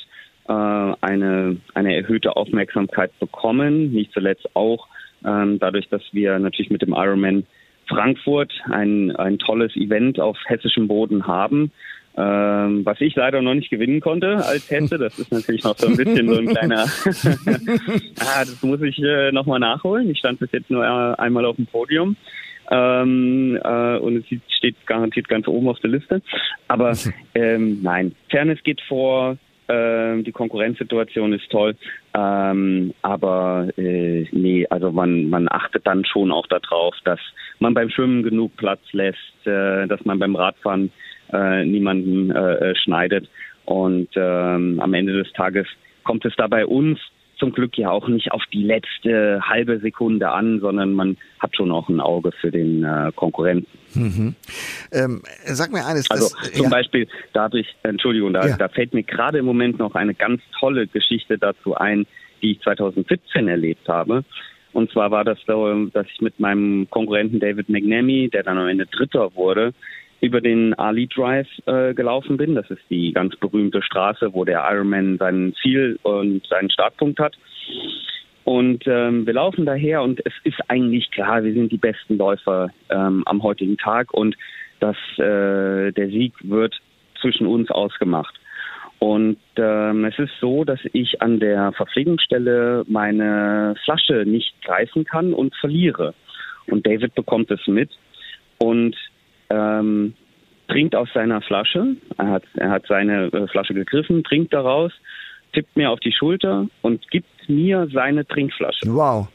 äh, 0.47 0.53
eine, 0.53 1.57
eine 1.73 1.95
erhöhte 1.95 2.35
Aufmerksamkeit 2.35 3.17
bekommen, 3.19 3.91
nicht 3.91 4.13
zuletzt 4.13 4.47
auch 4.55 4.87
ähm, 5.25 5.59
dadurch, 5.59 5.89
dass 5.89 6.01
wir 6.11 6.37
natürlich 6.39 6.71
mit 6.71 6.81
dem 6.81 6.93
Ironman 6.93 7.45
Frankfurt 7.87 8.51
ein, 8.69 9.15
ein 9.15 9.39
tolles 9.39 9.75
Event 9.75 10.19
auf 10.19 10.37
hessischem 10.45 10.87
Boden 10.87 11.25
haben, 11.25 11.71
ähm, 12.17 12.85
was 12.85 12.99
ich 12.99 13.15
leider 13.15 13.41
noch 13.41 13.53
nicht 13.53 13.69
gewinnen 13.69 14.01
konnte 14.01 14.37
als 14.45 14.69
Hesse. 14.69 14.97
Das 14.97 15.17
ist 15.17 15.31
natürlich 15.31 15.63
noch 15.63 15.77
so 15.77 15.87
ein 15.87 15.97
bisschen 15.97 16.27
so 16.27 16.39
ein 16.39 16.47
kleiner, 16.47 16.81
ah, 18.19 18.39
das 18.39 18.61
muss 18.63 18.81
ich 18.81 19.01
äh, 19.01 19.31
nochmal 19.31 19.59
nachholen. 19.59 20.09
Ich 20.09 20.19
stand 20.19 20.39
bis 20.39 20.51
jetzt 20.51 20.69
nur 20.69 20.83
äh, 20.83 21.21
einmal 21.21 21.45
auf 21.45 21.55
dem 21.55 21.67
Podium. 21.67 22.15
Ähm, 22.69 23.59
äh, 23.63 23.97
und 23.97 24.17
es 24.17 24.25
steht 24.55 24.75
garantiert 24.85 25.27
ganz 25.27 25.47
oben 25.47 25.69
auf 25.69 25.79
der 25.79 25.91
Liste. 25.91 26.21
Aber 26.67 26.93
ähm, 27.35 27.81
nein, 27.81 28.15
Fairness 28.29 28.61
geht 28.63 28.81
vor, 28.81 29.37
ähm, 29.69 30.23
die 30.23 30.31
Konkurrenzsituation 30.31 31.33
ist 31.33 31.49
toll, 31.49 31.75
ähm, 32.13 32.93
aber 33.01 33.67
äh, 33.77 34.25
nee, 34.31 34.65
also 34.69 34.91
man, 34.91 35.29
man 35.29 35.47
achtet 35.49 35.85
dann 35.85 36.05
schon 36.05 36.31
auch 36.31 36.47
darauf, 36.47 36.95
dass 37.03 37.19
man 37.59 37.73
beim 37.73 37.89
Schwimmen 37.89 38.23
genug 38.23 38.55
Platz 38.55 38.79
lässt, 38.93 39.45
äh, 39.45 39.85
dass 39.87 40.03
man 40.05 40.19
beim 40.19 40.35
Radfahren 40.35 40.91
äh, 41.33 41.65
niemanden 41.65 42.31
äh, 42.31 42.75
schneidet. 42.75 43.27
Und 43.65 44.07
ähm, 44.15 44.79
am 44.79 44.93
Ende 44.93 45.11
des 45.11 45.33
Tages 45.33 45.67
kommt 46.05 46.23
es 46.23 46.33
da 46.37 46.47
bei 46.47 46.65
uns 46.65 46.99
zum 47.39 47.51
Glück 47.51 47.77
ja 47.77 47.89
auch 47.91 48.07
nicht 48.07 48.31
auf 48.31 48.43
die 48.51 48.63
letzte 48.63 49.41
halbe 49.41 49.79
Sekunde 49.79 50.29
an, 50.29 50.59
sondern 50.59 50.93
man 50.93 51.17
hat 51.39 51.55
schon 51.55 51.71
auch 51.71 51.89
ein 51.89 51.99
Auge 51.99 52.31
für 52.31 52.51
den 52.51 52.83
äh, 52.83 53.11
Konkurrenten. 53.15 53.67
Mhm. 53.93 54.35
Ähm, 54.91 55.21
sag 55.45 55.71
mir 55.71 55.85
eines. 55.85 56.09
Also 56.09 56.35
das, 56.35 56.51
zum 56.53 56.65
ja. 56.65 56.69
Beispiel, 56.69 57.07
da 57.33 57.43
habe 57.43 57.59
ich, 57.59 57.67
Entschuldigung, 57.83 58.33
da, 58.33 58.47
ja. 58.47 58.57
da 58.57 58.67
fällt 58.67 58.93
mir 58.93 59.03
gerade 59.03 59.39
im 59.39 59.45
Moment 59.45 59.79
noch 59.79 59.95
eine 59.95 60.13
ganz 60.13 60.41
tolle 60.59 60.87
Geschichte 60.87 61.37
dazu 61.37 61.75
ein, 61.75 62.05
die 62.41 62.53
ich 62.53 62.61
2017 62.61 63.47
erlebt 63.47 63.87
habe. 63.87 64.23
Und 64.73 64.91
zwar 64.91 65.11
war 65.11 65.23
das 65.23 65.39
so, 65.47 65.85
dass 65.87 66.05
ich 66.13 66.21
mit 66.21 66.39
meinem 66.39 66.87
Konkurrenten 66.89 67.39
David 67.39 67.69
McNamee, 67.69 68.29
der 68.29 68.43
dann 68.43 68.57
am 68.57 68.67
Ende 68.67 68.85
Dritter 68.85 69.33
wurde, 69.35 69.73
über 70.21 70.41
den 70.41 70.73
Ali 70.73 71.07
Drive 71.07 71.47
äh, 71.65 71.93
gelaufen 71.93 72.37
bin. 72.37 72.55
Das 72.55 72.69
ist 72.69 72.81
die 72.89 73.11
ganz 73.13 73.35
berühmte 73.35 73.81
Straße, 73.81 74.33
wo 74.33 74.45
der 74.45 74.65
Ironman 74.69 75.17
sein 75.17 75.53
Ziel 75.61 75.99
und 76.03 76.45
seinen 76.47 76.69
Startpunkt 76.69 77.19
hat. 77.19 77.37
Und 78.43 78.87
ähm, 78.87 79.25
wir 79.25 79.33
laufen 79.33 79.65
daher 79.65 80.01
und 80.01 80.25
es 80.25 80.33
ist 80.43 80.57
eigentlich 80.69 81.11
klar, 81.11 81.43
wir 81.43 81.53
sind 81.53 81.71
die 81.71 81.77
besten 81.77 82.17
Läufer 82.17 82.69
ähm, 82.89 83.23
am 83.25 83.43
heutigen 83.43 83.77
Tag 83.77 84.13
und 84.13 84.35
dass 84.79 84.95
äh, 85.17 85.91
der 85.91 86.07
Sieg 86.07 86.33
wird 86.43 86.73
zwischen 87.19 87.45
uns 87.45 87.69
ausgemacht. 87.69 88.33
Und 88.99 89.37
ähm, 89.57 90.05
es 90.05 90.17
ist 90.17 90.31
so, 90.39 90.63
dass 90.63 90.79
ich 90.93 91.21
an 91.21 91.39
der 91.39 91.71
Verpflegungsstelle 91.73 92.85
meine 92.87 93.75
Flasche 93.83 94.23
nicht 94.25 94.53
greifen 94.63 95.03
kann 95.03 95.33
und 95.33 95.53
verliere. 95.55 96.13
Und 96.67 96.87
David 96.87 97.13
bekommt 97.15 97.51
es 97.51 97.65
mit 97.67 97.91
und 98.57 98.95
ähm, 99.49 100.13
trinkt 100.67 100.95
aus 100.95 101.09
seiner 101.13 101.41
Flasche. 101.41 101.95
Er 102.17 102.27
hat, 102.27 102.43
er 102.55 102.69
hat 102.69 102.85
seine 102.87 103.27
äh, 103.27 103.47
Flasche 103.47 103.73
gegriffen, 103.73 104.23
trinkt 104.23 104.53
daraus, 104.53 104.91
tippt 105.53 105.75
mir 105.75 105.91
auf 105.91 105.99
die 105.99 106.11
Schulter 106.11 106.67
und 106.81 107.09
gibt 107.09 107.27
mir 107.47 107.87
seine 107.91 108.25
Trinkflasche. 108.27 108.87
Wow. 108.87 109.29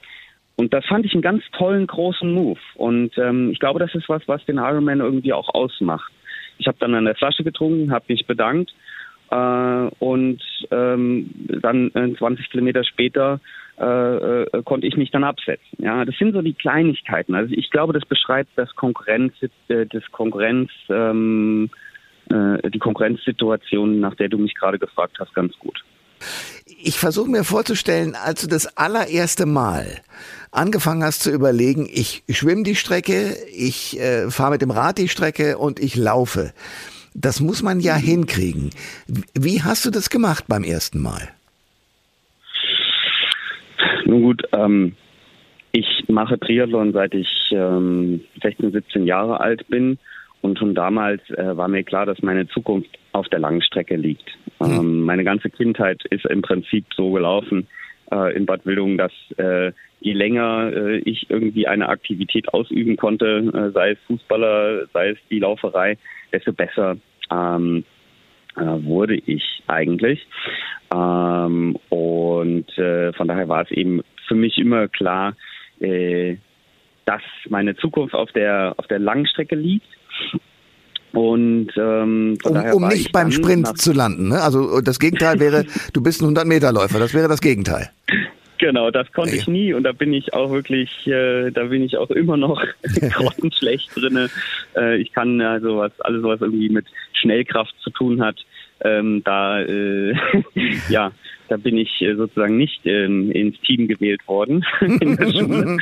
Und 0.56 0.74
das 0.74 0.84
fand 0.86 1.06
ich 1.06 1.12
einen 1.12 1.22
ganz 1.22 1.42
tollen, 1.56 1.86
großen 1.86 2.32
Move. 2.32 2.60
Und 2.74 3.16
ähm, 3.18 3.50
ich 3.50 3.58
glaube, 3.58 3.80
das 3.80 3.94
ist 3.94 4.08
was, 4.08 4.22
was 4.26 4.44
den 4.44 4.58
Ironman 4.58 5.00
irgendwie 5.00 5.32
auch 5.32 5.48
ausmacht. 5.54 6.12
Ich 6.58 6.66
habe 6.66 6.76
dann 6.78 6.94
an 6.94 7.06
der 7.06 7.14
Flasche 7.14 7.42
getrunken, 7.42 7.92
habe 7.92 8.04
mich 8.08 8.26
bedankt 8.26 8.72
äh, 9.30 9.88
und 9.98 10.40
ähm, 10.70 11.30
dann 11.60 11.90
äh, 11.94 12.14
20 12.16 12.50
Kilometer 12.50 12.84
später 12.84 13.40
äh, 13.78 14.42
äh, 14.42 14.62
konnte 14.64 14.86
ich 14.86 14.96
mich 14.96 15.10
dann 15.10 15.24
absetzen. 15.24 15.78
Ja, 15.78 16.04
das 16.04 16.14
sind 16.16 16.34
so 16.34 16.42
die 16.42 16.52
Kleinigkeiten. 16.52 17.34
Also 17.34 17.54
ich 17.54 17.70
glaube, 17.70 17.94
das 17.94 18.04
beschreibt 18.04 18.50
das 18.56 18.74
Konkurrenz, 18.76 19.32
äh, 19.68 19.86
das 19.86 20.02
Konkurrenz, 20.12 20.70
ähm, 20.90 21.70
äh, 22.30 22.70
die 22.70 22.78
Konkurrenzsituation, 22.78 23.98
nach 23.98 24.14
der 24.14 24.28
du 24.28 24.36
mich 24.36 24.54
gerade 24.54 24.78
gefragt 24.78 25.16
hast, 25.18 25.34
ganz 25.34 25.58
gut. 25.58 25.82
Ich 26.66 26.98
versuche 26.98 27.30
mir 27.30 27.44
vorzustellen, 27.44 28.14
als 28.14 28.42
du 28.42 28.46
das 28.46 28.76
allererste 28.76 29.46
Mal 29.46 29.86
angefangen 30.50 31.02
hast 31.02 31.22
zu 31.22 31.30
überlegen, 31.30 31.88
ich 31.90 32.22
schwimme 32.28 32.62
die 32.62 32.76
Strecke, 32.76 33.34
ich 33.52 33.98
fahre 34.28 34.52
mit 34.52 34.62
dem 34.62 34.70
Rad 34.70 34.98
die 34.98 35.08
Strecke 35.08 35.58
und 35.58 35.80
ich 35.80 35.96
laufe. 35.96 36.52
Das 37.14 37.40
muss 37.40 37.62
man 37.62 37.80
ja 37.80 37.96
hinkriegen. 37.96 38.70
Wie 39.34 39.62
hast 39.62 39.84
du 39.84 39.90
das 39.90 40.10
gemacht 40.10 40.44
beim 40.46 40.62
ersten 40.62 41.00
Mal? 41.00 41.30
Nun 44.12 44.22
gut, 44.22 44.42
ähm, 44.52 44.94
ich 45.72 46.04
mache 46.08 46.38
Triathlon 46.38 46.92
seit 46.92 47.14
ich 47.14 47.50
ähm, 47.50 48.20
16, 48.42 48.72
17 48.72 49.06
Jahre 49.06 49.40
alt 49.40 49.66
bin. 49.68 49.98
Und 50.42 50.58
schon 50.58 50.74
damals 50.74 51.22
äh, 51.30 51.56
war 51.56 51.66
mir 51.68 51.82
klar, 51.82 52.04
dass 52.04 52.20
meine 52.20 52.46
Zukunft 52.48 52.90
auf 53.12 53.26
der 53.30 53.38
Langstrecke 53.38 53.96
liegt. 53.96 54.28
Mhm. 54.60 54.66
Ähm, 54.66 55.04
meine 55.04 55.24
ganze 55.24 55.48
Kindheit 55.48 56.04
ist 56.10 56.26
im 56.26 56.42
Prinzip 56.42 56.84
so 56.94 57.12
gelaufen 57.12 57.68
äh, 58.10 58.36
in 58.36 58.44
Bad 58.44 58.66
Wildungen, 58.66 58.98
dass 58.98 59.12
äh, 59.38 59.72
je 60.00 60.12
länger 60.12 60.70
äh, 60.74 60.98
ich 60.98 61.30
irgendwie 61.30 61.66
eine 61.66 61.88
Aktivität 61.88 62.52
ausüben 62.52 62.98
konnte, 62.98 63.50
äh, 63.54 63.70
sei 63.70 63.92
es 63.92 63.98
Fußballer, 64.08 64.88
sei 64.92 65.10
es 65.10 65.18
die 65.30 65.38
Lauferei, 65.38 65.96
desto 66.34 66.52
besser 66.52 66.98
ähm, 67.30 67.78
äh, 67.78 68.01
wurde 68.56 69.14
ich 69.14 69.62
eigentlich. 69.66 70.26
Ähm, 70.94 71.76
und 71.88 72.78
äh, 72.78 73.12
von 73.12 73.28
daher 73.28 73.48
war 73.48 73.62
es 73.62 73.70
eben 73.70 74.02
für 74.28 74.34
mich 74.34 74.58
immer 74.58 74.88
klar, 74.88 75.34
äh, 75.80 76.36
dass 77.04 77.22
meine 77.48 77.76
Zukunft 77.76 78.14
auf 78.14 78.30
der 78.32 78.74
auf 78.76 78.86
der 78.86 78.98
Langstrecke 78.98 79.56
liegt. 79.56 79.86
Und 81.12 81.68
ähm, 81.76 82.38
um, 82.42 82.56
um 82.56 82.88
nicht 82.88 83.12
beim 83.12 83.30
Sprint 83.30 83.78
zu 83.78 83.92
landen. 83.92 84.28
Ne? 84.28 84.40
Also 84.40 84.80
das 84.80 84.98
Gegenteil 84.98 85.40
wäre, 85.40 85.66
du 85.92 86.02
bist 86.02 86.22
ein 86.22 86.34
100-Meter-Läufer. 86.34 86.98
Das 86.98 87.12
wäre 87.12 87.28
das 87.28 87.42
Gegenteil. 87.42 87.90
Genau, 88.62 88.92
das 88.92 89.10
konnte 89.12 89.34
ich 89.34 89.48
nie 89.48 89.74
und 89.74 89.82
da 89.82 89.90
bin 89.90 90.12
ich 90.12 90.34
auch 90.34 90.52
wirklich, 90.52 91.04
äh, 91.08 91.50
da 91.50 91.64
bin 91.64 91.82
ich 91.82 91.96
auch 91.96 92.10
immer 92.10 92.36
noch 92.36 92.62
grottenschlecht 93.12 93.90
drinne. 93.96 94.30
Äh, 94.76 94.98
ich 94.98 95.12
kann 95.12 95.40
also 95.40 95.78
was 95.78 96.00
alles 96.00 96.22
was 96.22 96.40
irgendwie 96.42 96.68
mit 96.68 96.86
Schnellkraft 97.12 97.74
zu 97.80 97.90
tun 97.90 98.22
hat, 98.22 98.36
ähm, 98.84 99.20
da 99.24 99.60
äh, 99.62 100.14
ja, 100.88 101.10
da 101.48 101.56
bin 101.56 101.76
ich 101.76 102.02
äh, 102.02 102.14
sozusagen 102.14 102.56
nicht 102.56 102.86
ähm, 102.86 103.32
ins 103.32 103.60
Team 103.62 103.88
gewählt 103.88 104.20
worden 104.28 104.64
in 104.80 105.16
der 105.16 105.32
Schule. 105.32 105.78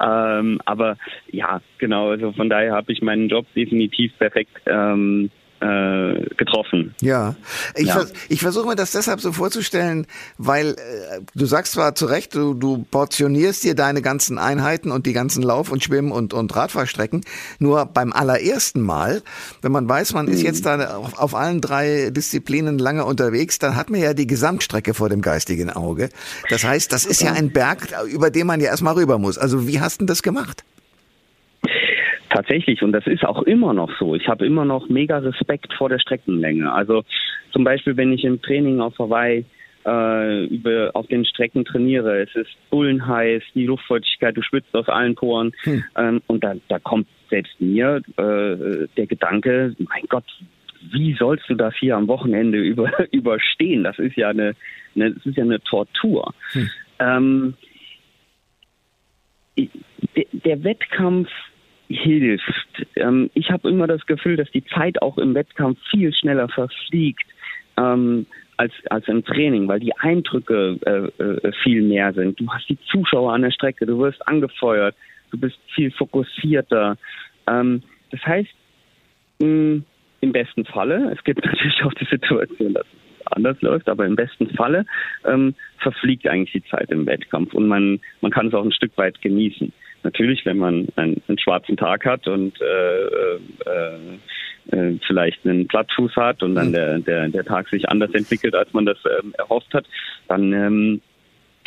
ähm, 0.00 0.60
aber 0.64 0.96
ja, 1.32 1.60
genau, 1.78 2.10
also 2.10 2.30
von 2.30 2.48
daher 2.48 2.74
habe 2.74 2.92
ich 2.92 3.02
meinen 3.02 3.28
Job 3.28 3.46
definitiv 3.56 4.16
perfekt 4.16 4.60
ähm, 4.66 5.28
äh, 5.60 6.34
getroffen. 6.36 6.94
Ja, 7.00 7.34
ich, 7.74 7.86
ja. 7.86 7.94
Vers 7.94 8.12
ich 8.28 8.40
versuche 8.40 8.66
mir 8.66 8.76
das 8.76 8.92
deshalb 8.92 9.20
so 9.20 9.32
vorzustellen, 9.32 10.06
weil 10.38 10.70
äh, 10.70 11.20
du 11.34 11.46
sagst 11.46 11.72
zwar 11.72 11.94
zu 11.94 12.06
Recht, 12.06 12.34
du, 12.34 12.54
du 12.54 12.84
portionierst 12.90 13.64
dir 13.64 13.74
deine 13.74 14.02
ganzen 14.02 14.38
Einheiten 14.38 14.90
und 14.90 15.06
die 15.06 15.12
ganzen 15.12 15.42
Lauf- 15.42 15.70
und 15.70 15.84
Schwimm- 15.84 16.12
und, 16.12 16.32
und 16.32 16.54
Radfahrstrecken, 16.54 17.22
nur 17.58 17.86
beim 17.86 18.12
allerersten 18.12 18.80
Mal, 18.80 19.22
wenn 19.62 19.72
man 19.72 19.88
weiß, 19.88 20.14
man 20.14 20.26
mhm. 20.26 20.32
ist 20.32 20.42
jetzt 20.42 20.64
da 20.66 20.96
auf, 20.96 21.18
auf 21.18 21.34
allen 21.34 21.60
drei 21.60 22.10
Disziplinen 22.10 22.78
lange 22.78 23.04
unterwegs, 23.04 23.58
dann 23.58 23.76
hat 23.76 23.90
man 23.90 24.00
ja 24.00 24.14
die 24.14 24.26
Gesamtstrecke 24.26 24.94
vor 24.94 25.08
dem 25.08 25.20
geistigen 25.20 25.70
Auge. 25.70 26.08
Das 26.48 26.64
heißt, 26.64 26.92
das 26.92 27.04
ist 27.04 27.22
ja 27.22 27.32
ein 27.32 27.52
Berg, 27.52 27.88
über 28.10 28.30
den 28.30 28.46
man 28.46 28.60
ja 28.60 28.70
erstmal 28.70 28.94
rüber 28.94 29.18
muss. 29.18 29.36
Also 29.36 29.66
wie 29.66 29.80
hast 29.80 30.00
du 30.00 30.06
das 30.06 30.22
gemacht? 30.22 30.64
Tatsächlich, 32.40 32.80
und 32.80 32.92
das 32.92 33.06
ist 33.06 33.22
auch 33.22 33.42
immer 33.42 33.74
noch 33.74 33.90
so. 33.98 34.14
Ich 34.14 34.26
habe 34.26 34.46
immer 34.46 34.64
noch 34.64 34.88
mega 34.88 35.18
Respekt 35.18 35.74
vor 35.74 35.90
der 35.90 35.98
Streckenlänge. 35.98 36.72
Also 36.72 37.04
zum 37.52 37.64
Beispiel, 37.64 37.98
wenn 37.98 38.14
ich 38.14 38.24
im 38.24 38.40
Training 38.40 38.80
auf 38.80 38.98
Hawaii 38.98 39.44
äh, 39.84 40.44
über, 40.46 40.90
auf 40.94 41.06
den 41.08 41.26
Strecken 41.26 41.66
trainiere, 41.66 42.22
es 42.22 42.34
ist 42.34 42.48
bullenheiß, 42.70 43.42
die 43.54 43.66
Luftfeuchtigkeit, 43.66 44.34
du 44.38 44.40
schwitzt 44.40 44.74
aus 44.74 44.88
allen 44.88 45.16
Poren 45.16 45.52
hm. 45.64 45.84
ähm, 45.98 46.22
und 46.28 46.42
da, 46.42 46.54
da 46.68 46.78
kommt 46.78 47.08
selbst 47.28 47.60
mir 47.60 48.00
äh, 48.16 48.86
der 48.96 49.06
Gedanke, 49.06 49.76
mein 49.78 50.04
Gott, 50.08 50.24
wie 50.92 51.14
sollst 51.18 51.44
du 51.50 51.56
das 51.56 51.74
hier 51.78 51.94
am 51.94 52.08
Wochenende 52.08 52.58
über, 52.62 52.90
überstehen? 53.12 53.84
Das 53.84 53.98
ist 53.98 54.16
ja 54.16 54.30
eine, 54.30 54.54
eine, 54.94 55.12
das 55.12 55.26
ist 55.26 55.36
ja 55.36 55.44
eine 55.44 55.60
Tortur. 55.60 56.32
Hm. 56.52 56.70
Ähm, 57.00 57.54
der 60.32 60.64
Wettkampf 60.64 61.28
hilft. 61.90 62.86
Ähm, 62.96 63.30
ich 63.34 63.50
habe 63.50 63.68
immer 63.68 63.86
das 63.86 64.06
Gefühl, 64.06 64.36
dass 64.36 64.50
die 64.50 64.64
Zeit 64.64 65.02
auch 65.02 65.18
im 65.18 65.34
Wettkampf 65.34 65.78
viel 65.90 66.14
schneller 66.14 66.48
verfliegt, 66.48 67.24
ähm, 67.76 68.26
als, 68.56 68.72
als 68.90 69.08
im 69.08 69.24
Training, 69.24 69.68
weil 69.68 69.80
die 69.80 69.96
Eindrücke 69.96 70.78
äh, 70.84 71.22
äh, 71.22 71.52
viel 71.62 71.82
mehr 71.82 72.12
sind. 72.12 72.38
Du 72.38 72.48
hast 72.48 72.68
die 72.68 72.78
Zuschauer 72.90 73.32
an 73.32 73.42
der 73.42 73.50
Strecke, 73.50 73.86
du 73.86 73.98
wirst 73.98 74.26
angefeuert, 74.28 74.94
du 75.30 75.38
bist 75.38 75.58
viel 75.74 75.90
fokussierter. 75.90 76.96
Ähm, 77.48 77.82
das 78.10 78.24
heißt, 78.24 78.50
mh, 79.40 79.82
im 80.20 80.32
besten 80.32 80.64
Falle, 80.66 81.10
es 81.16 81.24
gibt 81.24 81.44
natürlich 81.44 81.82
auch 81.82 81.94
die 81.94 82.04
Situation, 82.04 82.74
dass 82.74 82.86
es 82.86 83.26
anders 83.32 83.60
läuft, 83.62 83.88
aber 83.88 84.06
im 84.06 84.14
besten 84.14 84.50
Falle 84.50 84.84
ähm, 85.24 85.54
verfliegt 85.78 86.28
eigentlich 86.28 86.52
die 86.52 86.70
Zeit 86.70 86.90
im 86.90 87.06
Wettkampf 87.06 87.54
und 87.54 87.66
man, 87.66 88.00
man 88.20 88.30
kann 88.30 88.48
es 88.48 88.54
auch 88.54 88.64
ein 88.64 88.72
Stück 88.72 88.96
weit 88.96 89.20
genießen. 89.22 89.72
Natürlich, 90.02 90.46
wenn 90.46 90.58
man 90.58 90.88
einen, 90.96 91.22
einen 91.28 91.38
schwarzen 91.38 91.76
Tag 91.76 92.06
hat 92.06 92.26
und 92.26 92.58
äh, 92.60 93.04
äh, 93.04 94.76
äh, 94.76 94.98
vielleicht 95.06 95.44
einen 95.44 95.66
Plattfuß 95.68 96.16
hat 96.16 96.42
und 96.42 96.54
dann 96.54 96.72
der, 96.72 96.98
der, 97.00 97.28
der 97.28 97.44
Tag 97.44 97.68
sich 97.68 97.88
anders 97.88 98.12
entwickelt, 98.12 98.54
als 98.54 98.72
man 98.72 98.86
das 98.86 98.98
ähm, 99.20 99.34
erhofft 99.36 99.72
hat, 99.74 99.86
dann 100.28 100.52
ähm, 100.52 101.00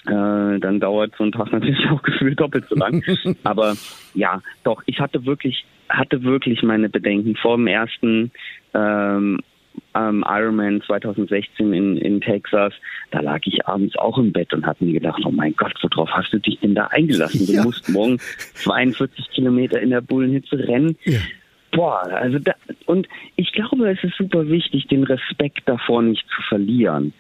äh, 0.05 0.59
dann 0.59 0.79
dauert 0.79 1.13
so 1.17 1.23
ein 1.23 1.31
Tag 1.31 1.51
natürlich 1.51 1.87
auch 1.89 2.01
gefühlt 2.01 2.39
doppelt 2.39 2.65
so 2.69 2.75
lang. 2.75 3.03
Aber 3.43 3.75
ja, 4.13 4.41
doch, 4.63 4.83
ich 4.85 4.99
hatte 4.99 5.25
wirklich, 5.25 5.65
hatte 5.89 6.23
wirklich 6.23 6.63
meine 6.63 6.89
Bedenken 6.89 7.35
vor 7.35 7.57
dem 7.57 7.67
ersten 7.67 8.31
ähm, 8.73 9.39
ähm, 9.95 10.23
Ironman 10.27 10.81
2016 10.81 11.73
in, 11.73 11.97
in 11.97 12.21
Texas, 12.21 12.73
da 13.12 13.19
lag 13.21 13.41
ich 13.45 13.65
abends 13.67 13.95
auch 13.97 14.17
im 14.17 14.31
Bett 14.31 14.53
und 14.53 14.65
habe 14.65 14.85
mir 14.85 14.93
gedacht, 14.93 15.21
oh 15.25 15.31
mein 15.31 15.55
Gott, 15.55 15.73
worauf 15.81 16.09
hast 16.12 16.33
du 16.33 16.39
dich 16.39 16.59
denn 16.59 16.75
da 16.75 16.88
eingelassen? 16.88 17.45
Du 17.45 17.53
ja. 17.53 17.63
musst 17.63 17.89
morgen 17.89 18.17
42 18.19 19.29
Kilometer 19.31 19.79
in 19.79 19.91
der 19.91 20.01
Bullenhitze 20.01 20.57
rennen. 20.57 20.97
Ja. 21.03 21.19
Boah, 21.71 22.03
also 22.12 22.38
da, 22.38 22.53
und 22.85 23.07
ich 23.35 23.51
glaube, 23.51 23.89
es 23.89 24.03
ist 24.03 24.15
super 24.15 24.47
wichtig, 24.47 24.88
den 24.88 25.03
Respekt 25.03 25.62
davor 25.65 26.03
nicht 26.03 26.23
zu 26.35 26.41
verlieren. 26.43 27.13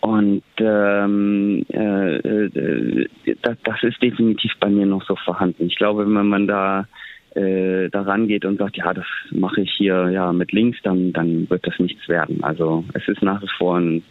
Und 0.00 0.42
ähm, 0.58 1.64
äh, 1.72 2.16
äh, 2.16 3.08
das, 3.42 3.56
das 3.62 3.82
ist 3.84 4.02
definitiv 4.02 4.50
bei 4.58 4.68
mir 4.68 4.86
noch 4.86 5.06
so 5.06 5.14
vorhanden. 5.14 5.66
Ich 5.66 5.76
glaube, 5.76 6.04
wenn 6.04 6.26
man 6.26 6.48
da 6.48 6.88
äh, 7.34 7.88
daran 7.90 8.28
geht 8.28 8.44
und 8.44 8.58
sagt, 8.58 8.76
ja, 8.76 8.92
das 8.92 9.06
mache 9.30 9.62
ich 9.62 9.72
hier 9.76 10.10
ja 10.10 10.32
mit 10.32 10.52
links, 10.52 10.78
dann, 10.82 11.12
dann 11.12 11.48
wird 11.48 11.66
das 11.66 11.78
nichts 11.78 12.08
werden. 12.08 12.42
Also 12.42 12.84
es 12.94 13.06
ist 13.08 13.22
nach 13.22 13.42
wie 13.42 13.48
vor 13.58 13.78
ein 13.78 14.02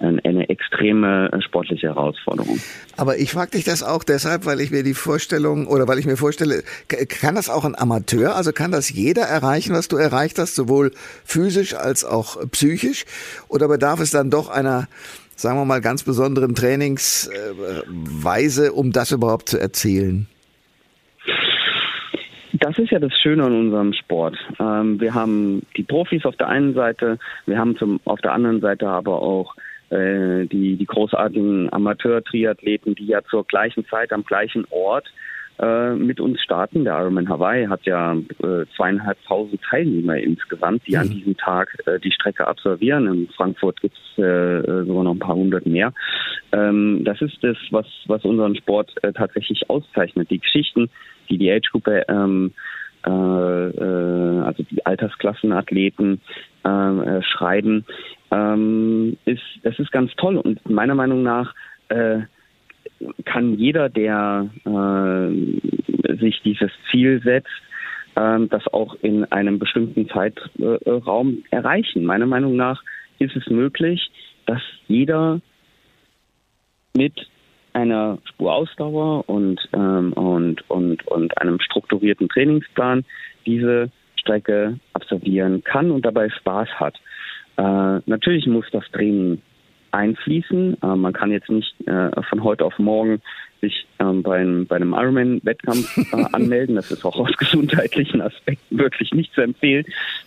eine 0.00 0.48
extreme 0.48 1.28
sportliche 1.44 1.88
Herausforderung. 1.88 2.58
Aber 2.96 3.18
ich 3.18 3.32
frage 3.32 3.50
dich 3.50 3.64
das 3.64 3.82
auch 3.82 4.02
deshalb, 4.02 4.46
weil 4.46 4.58
ich 4.60 4.70
mir 4.70 4.82
die 4.82 4.94
Vorstellung 4.94 5.66
oder 5.66 5.86
weil 5.88 5.98
ich 5.98 6.06
mir 6.06 6.16
vorstelle, 6.16 6.62
kann 6.88 7.34
das 7.34 7.50
auch 7.50 7.66
ein 7.66 7.78
Amateur, 7.78 8.34
also 8.34 8.52
kann 8.52 8.72
das 8.72 8.88
jeder 8.88 9.24
erreichen, 9.24 9.74
was 9.74 9.88
du 9.88 9.98
erreicht 9.98 10.38
hast, 10.38 10.54
sowohl 10.54 10.92
physisch 11.24 11.74
als 11.74 12.06
auch 12.06 12.38
psychisch? 12.50 13.04
Oder 13.48 13.68
bedarf 13.68 14.00
es 14.00 14.10
dann 14.10 14.30
doch 14.30 14.48
einer, 14.48 14.88
sagen 15.36 15.58
wir 15.58 15.66
mal, 15.66 15.82
ganz 15.82 16.02
besonderen 16.02 16.54
Trainingsweise, 16.54 18.72
um 18.72 18.92
das 18.92 19.12
überhaupt 19.12 19.50
zu 19.50 19.60
erzielen? 19.60 20.28
Das 22.60 22.78
ist 22.78 22.90
ja 22.90 22.98
das 22.98 23.12
Schöne 23.18 23.44
an 23.44 23.58
unserem 23.58 23.94
Sport. 23.94 24.36
Ähm, 24.58 25.00
wir 25.00 25.14
haben 25.14 25.62
die 25.76 25.82
Profis 25.82 26.26
auf 26.26 26.36
der 26.36 26.48
einen 26.48 26.74
Seite, 26.74 27.18
wir 27.46 27.58
haben 27.58 27.76
zum, 27.76 28.00
auf 28.04 28.20
der 28.20 28.32
anderen 28.32 28.60
Seite 28.60 28.86
aber 28.86 29.22
auch 29.22 29.54
äh, 29.88 30.46
die, 30.46 30.76
die 30.76 30.86
großartigen 30.86 31.72
Amateur-Triathleten, 31.72 32.94
die 32.94 33.06
ja 33.06 33.22
zur 33.24 33.46
gleichen 33.46 33.86
Zeit 33.86 34.12
am 34.12 34.24
gleichen 34.24 34.66
Ort 34.70 35.10
äh, 35.58 35.94
mit 35.94 36.20
uns 36.20 36.40
starten. 36.42 36.84
Der 36.84 36.98
Ironman 36.98 37.28
Hawaii 37.28 37.66
hat 37.66 37.84
ja 37.86 38.12
äh, 38.14 38.66
zweieinhalbtausend 38.76 39.60
Teilnehmer 39.62 40.18
insgesamt, 40.18 40.86
die 40.86 40.92
mhm. 40.92 41.00
an 41.00 41.10
diesem 41.10 41.36
Tag 41.38 41.76
äh, 41.86 41.98
die 41.98 42.12
Strecke 42.12 42.46
absolvieren. 42.46 43.06
In 43.06 43.28
Frankfurt 43.36 43.80
gibt 43.80 43.96
es 43.96 44.22
äh, 44.22 44.84
sogar 44.84 45.04
noch 45.04 45.14
ein 45.14 45.18
paar 45.18 45.34
hundert 45.34 45.66
mehr. 45.66 45.92
Ähm, 46.52 47.04
das 47.04 47.20
ist 47.20 47.38
das, 47.42 47.56
was, 47.70 47.86
was 48.06 48.24
unseren 48.24 48.54
Sport 48.56 48.92
äh, 49.02 49.12
tatsächlich 49.12 49.68
auszeichnet. 49.68 50.30
Die 50.30 50.40
Geschichten, 50.40 50.90
die 51.30 51.38
die 51.38 51.50
Age-Gruppe 51.50 52.04
ähm, 52.08 52.52
äh, 53.06 53.10
äh, 53.10 54.40
also 54.42 54.62
die 54.64 54.84
Altersklassenathleten 54.84 56.20
äh, 56.64 57.22
schreiben, 57.22 57.84
ähm, 58.30 59.16
ist 59.24 59.42
das 59.62 59.78
ist 59.78 59.90
ganz 59.92 60.12
toll 60.16 60.36
und 60.36 60.68
meiner 60.68 60.94
Meinung 60.94 61.22
nach 61.22 61.54
äh, 61.88 62.20
kann 63.24 63.54
jeder, 63.54 63.88
der 63.88 64.48
äh, 64.64 66.16
sich 66.16 66.40
dieses 66.42 66.70
Ziel 66.90 67.20
setzt, 67.22 67.48
äh, 68.16 68.46
das 68.48 68.66
auch 68.68 68.94
in 69.02 69.24
einem 69.32 69.58
bestimmten 69.58 70.08
Zeitraum 70.08 71.42
erreichen. 71.50 72.04
Meiner 72.04 72.26
Meinung 72.26 72.56
nach 72.56 72.82
ist 73.18 73.36
es 73.36 73.46
möglich, 73.46 74.10
dass 74.46 74.60
jeder 74.88 75.40
mit 76.94 77.14
einer 77.72 78.18
Spurausdauer 78.24 79.28
und, 79.28 79.60
ähm, 79.72 80.12
und, 80.14 80.68
und, 80.70 81.06
und 81.06 81.38
einem 81.38 81.60
strukturierten 81.60 82.28
Trainingsplan 82.28 83.04
diese 83.46 83.90
Strecke 84.16 84.78
absolvieren 84.92 85.64
kann 85.64 85.90
und 85.90 86.04
dabei 86.04 86.28
Spaß 86.30 86.68
hat. 86.78 86.96
Äh, 87.56 88.00
natürlich 88.06 88.46
muss 88.46 88.66
das 88.72 88.84
Training 88.92 89.40
einfließen. 89.92 90.76
Äh, 90.82 90.86
man 90.96 91.12
kann 91.12 91.30
jetzt 91.30 91.50
nicht 91.50 91.74
äh, 91.86 92.10
von 92.22 92.44
heute 92.44 92.64
auf 92.64 92.78
morgen 92.78 93.20
sich 93.60 93.86
ähm, 93.98 94.22
bei, 94.22 94.38
einem, 94.38 94.66
bei 94.66 94.76
einem 94.76 94.92
Ironman-Wettkampf 94.92 95.96
äh, 96.12 96.24
anmelden. 96.32 96.76
Das 96.76 96.90
ist 96.90 97.04
auch 97.04 97.18
aus 97.18 97.36
gesundheitlichen 97.36 98.20
Aspekten 98.20 98.78
wirklich 98.78 99.12
nicht 99.12 99.32
zu 99.34 99.42
empfehlen. 99.42 99.84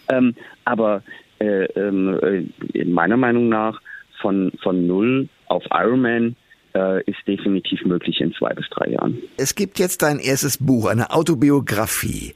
Ähm, 0.09 0.35
aber 0.65 1.03
äh, 1.39 1.65
ähm, 1.75 2.47
äh, 2.73 2.85
meiner 2.85 3.17
Meinung 3.17 3.49
nach 3.49 3.81
von, 4.21 4.51
von 4.61 4.87
null 4.87 5.27
auf 5.47 5.63
Ironman 5.71 6.35
äh, 6.75 7.03
ist 7.03 7.19
definitiv 7.27 7.83
möglich 7.85 8.19
in 8.21 8.33
zwei 8.33 8.53
bis 8.53 8.69
drei 8.69 8.91
Jahren. 8.91 9.17
Es 9.37 9.55
gibt 9.55 9.79
jetzt 9.79 10.01
dein 10.01 10.19
erstes 10.19 10.57
Buch, 10.57 10.87
eine 10.87 11.11
Autobiografie. 11.11 12.33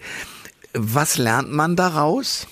Was 0.73 1.17
lernt 1.17 1.51
man 1.51 1.75
daraus? 1.75 2.47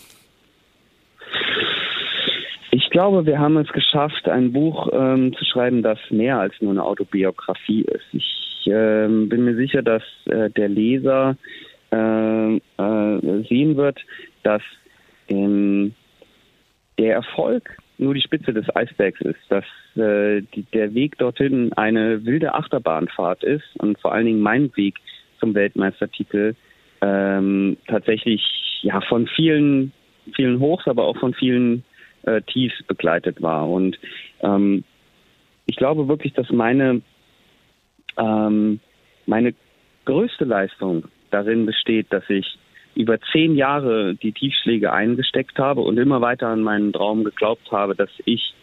Ich 2.71 2.89
glaube, 2.89 3.25
wir 3.25 3.39
haben 3.39 3.57
es 3.57 3.67
geschafft, 3.69 4.27
ein 4.27 4.51
Buch 4.51 4.89
ähm, 4.93 5.33
zu 5.37 5.45
schreiben, 5.45 5.81
das 5.81 5.99
mehr 6.09 6.39
als 6.39 6.53
nur 6.61 6.71
eine 6.71 6.83
Autobiografie 6.83 7.81
ist. 7.83 8.05
Ich 8.13 8.67
äh, 8.67 9.07
bin 9.07 9.45
mir 9.45 9.55
sicher, 9.55 9.81
dass 9.81 10.03
äh, 10.25 10.49
der 10.49 10.69
Leser 10.69 11.37
äh, 11.91 12.55
äh 12.55 13.43
sehen 13.47 13.77
wird, 13.77 13.99
dass 14.43 14.61
ähm, 15.29 15.93
der 16.97 17.15
Erfolg 17.15 17.77
nur 17.97 18.13
die 18.13 18.21
Spitze 18.21 18.53
des 18.53 18.73
Eisbergs 18.75 19.21
ist, 19.21 19.39
dass 19.49 19.65
äh, 19.95 20.41
die, 20.53 20.63
der 20.73 20.93
Weg 20.93 21.17
dorthin 21.17 21.71
eine 21.73 22.25
wilde 22.25 22.53
Achterbahnfahrt 22.53 23.43
ist 23.43 23.63
und 23.77 23.99
vor 23.99 24.13
allen 24.13 24.25
Dingen 24.25 24.41
mein 24.41 24.75
Weg 24.75 24.95
zum 25.39 25.53
Weltmeistertitel 25.53 26.55
ähm, 27.01 27.77
tatsächlich 27.87 28.43
ja 28.81 29.01
von 29.01 29.27
vielen 29.27 29.91
vielen 30.35 30.59
Hochs, 30.59 30.87
aber 30.87 31.05
auch 31.05 31.17
von 31.17 31.33
vielen 31.33 31.83
äh, 32.23 32.41
Tiefs 32.41 32.81
begleitet 32.83 33.41
war. 33.41 33.69
Und 33.69 33.99
ähm, 34.41 34.83
ich 35.65 35.75
glaube 35.75 36.07
wirklich, 36.07 36.33
dass 36.33 36.49
meine 36.49 37.01
ähm, 38.17 38.79
meine 39.25 39.53
größte 40.05 40.45
Leistung 40.45 41.05
darin 41.31 41.65
besteht, 41.65 42.07
dass 42.11 42.23
ich 42.29 42.57
über 42.95 43.19
zehn 43.31 43.55
Jahre 43.55 44.15
die 44.15 44.31
Tiefschläge 44.31 44.91
eingesteckt 44.91 45.59
habe 45.59 45.81
und 45.81 45.97
immer 45.97 46.21
weiter 46.21 46.47
an 46.47 46.61
meinen 46.61 46.93
Traum 46.93 47.23
geglaubt 47.23 47.71
habe, 47.71 47.95
dass 47.95 48.09
ich 48.25 48.53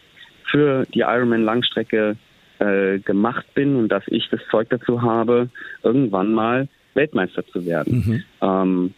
für 0.49 0.85
die 0.93 0.99
Ironman 0.99 1.43
Langstrecke 1.43 2.17
äh, 2.59 2.99
gemacht 2.99 3.45
bin 3.53 3.75
und 3.75 3.89
dass 3.89 4.03
ich 4.07 4.29
das 4.29 4.41
Zeug 4.51 4.69
dazu 4.69 5.01
habe, 5.01 5.49
irgendwann 5.83 6.33
mal 6.33 6.67
Weltmeister 6.93 7.45
zu 7.47 7.65
werden. 7.65 8.03
Mhm. 8.05 8.23
Ähm, 8.41 8.93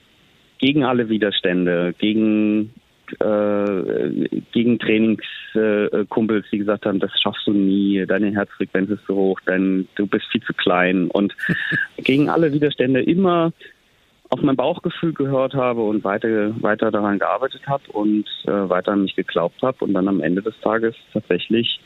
gegen 0.57 0.83
alle 0.83 1.09
Widerstände, 1.09 1.93
gegen 1.97 2.73
äh, 3.19 4.41
gegen 4.51 4.79
Trainingskumpels, 4.79 6.45
äh, 6.45 6.49
die 6.51 6.57
gesagt 6.57 6.85
haben, 6.85 6.99
das 6.99 7.11
schaffst 7.21 7.45
du 7.45 7.53
nie, 7.53 8.03
deine 8.05 8.31
Herzfrequenz 8.31 8.89
ist 8.89 9.05
zu 9.05 9.15
hoch, 9.15 9.39
dein, 9.45 9.87
du 9.95 10.07
bist 10.07 10.25
viel 10.31 10.41
zu 10.41 10.53
klein 10.53 11.07
und 11.09 11.35
gegen 11.97 12.29
alle 12.29 12.51
Widerstände 12.51 13.01
immer 13.01 13.53
auf 14.29 14.41
mein 14.41 14.55
Bauchgefühl 14.55 15.13
gehört 15.13 15.53
habe 15.53 15.81
und 15.81 16.03
weiter, 16.03 16.51
weiter 16.61 16.91
daran 16.91 17.19
gearbeitet 17.19 17.61
habe 17.67 17.83
und 17.91 18.25
äh, 18.45 18.69
weiter 18.69 18.91
an 18.91 19.03
mich 19.03 19.15
geglaubt 19.15 19.61
habe 19.61 19.83
und 19.85 19.93
dann 19.93 20.07
am 20.07 20.21
Ende 20.21 20.41
des 20.41 20.59
Tages 20.61 20.95
tatsächlich 21.13 21.79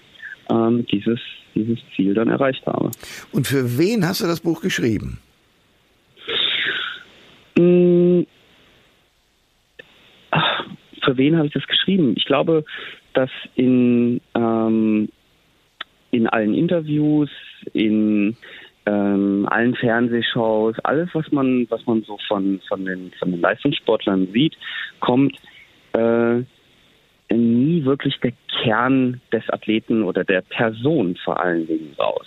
ähm, 0.49 0.85
dieses, 0.91 1.19
dieses 1.55 1.79
Ziel 1.95 2.13
dann 2.13 2.29
erreicht 2.29 2.65
habe. 2.65 2.91
Und 3.31 3.47
für 3.47 3.77
wen 3.77 4.07
hast 4.07 4.21
du 4.21 4.25
das 4.25 4.39
Buch 4.39 4.61
geschrieben? 4.61 5.19
Hm, 7.57 8.25
für 11.03 11.17
wen 11.17 11.37
habe 11.37 11.47
ich 11.47 11.53
das 11.53 11.67
geschrieben? 11.67 12.13
Ich 12.15 12.25
glaube, 12.25 12.63
dass 13.13 13.29
in, 13.55 14.21
ähm, 14.35 15.09
in 16.11 16.27
allen 16.27 16.53
Interviews, 16.53 17.29
in 17.73 18.37
ähm, 18.85 19.47
allen 19.49 19.75
Fernsehshows, 19.75 20.79
alles, 20.83 21.09
was 21.13 21.31
man, 21.31 21.67
was 21.69 21.85
man 21.85 22.01
so 22.03 22.17
von, 22.27 22.59
von, 22.67 22.85
den, 22.85 23.11
von 23.19 23.31
den 23.31 23.41
Leistungssportlern 23.41 24.27
sieht, 24.31 24.55
kommt 24.99 25.35
äh, 25.93 26.39
nie 27.31 27.85
wirklich 27.85 28.19
der 28.21 28.33
Kern 28.61 29.21
des 29.31 29.47
Athleten 29.49 30.03
oder 30.03 30.23
der 30.23 30.41
Person 30.41 31.15
vor 31.23 31.39
allen 31.39 31.67
Dingen 31.67 31.93
raus. 31.99 32.25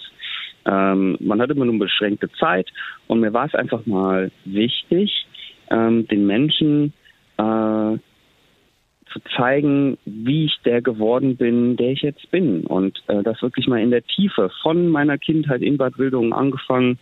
Ähm, 0.65 1.17
man 1.21 1.41
hat 1.41 1.51
immer 1.51 1.65
nur 1.65 1.79
beschränkte 1.79 2.31
Zeit 2.39 2.71
und 3.09 3.21
mir 3.21 3.33
war 3.33 3.47
es 3.47 3.55
einfach 3.55 3.85
mal 3.87 4.31
wichtig, 4.45 5.27
ähm, 5.71 6.07
den 6.07 6.27
Menschen 6.27 6.93
äh, 7.39 7.99
zu 9.13 9.21
zeigen, 9.37 9.99
wie 10.05 10.47
ich 10.47 10.59
der 10.65 10.83
geworden 10.83 11.37
bin, 11.37 11.77
der 11.77 11.93
ich 11.93 12.03
jetzt 12.03 12.31
bin. 12.31 12.67
Und 12.67 13.03
äh, 13.09 13.23
das 13.23 13.43
wirklich 13.43 13.67
mal 13.67 13.81
in 13.81 13.91
der 13.91 14.05
Tiefe 14.05 14.51
von 14.63 14.89
meiner 14.89 15.19
Kindheit 15.19 15.63
in 15.63 15.77
Bad 15.77 15.99
Wildungen 15.99 16.33
angefangen 16.33 16.99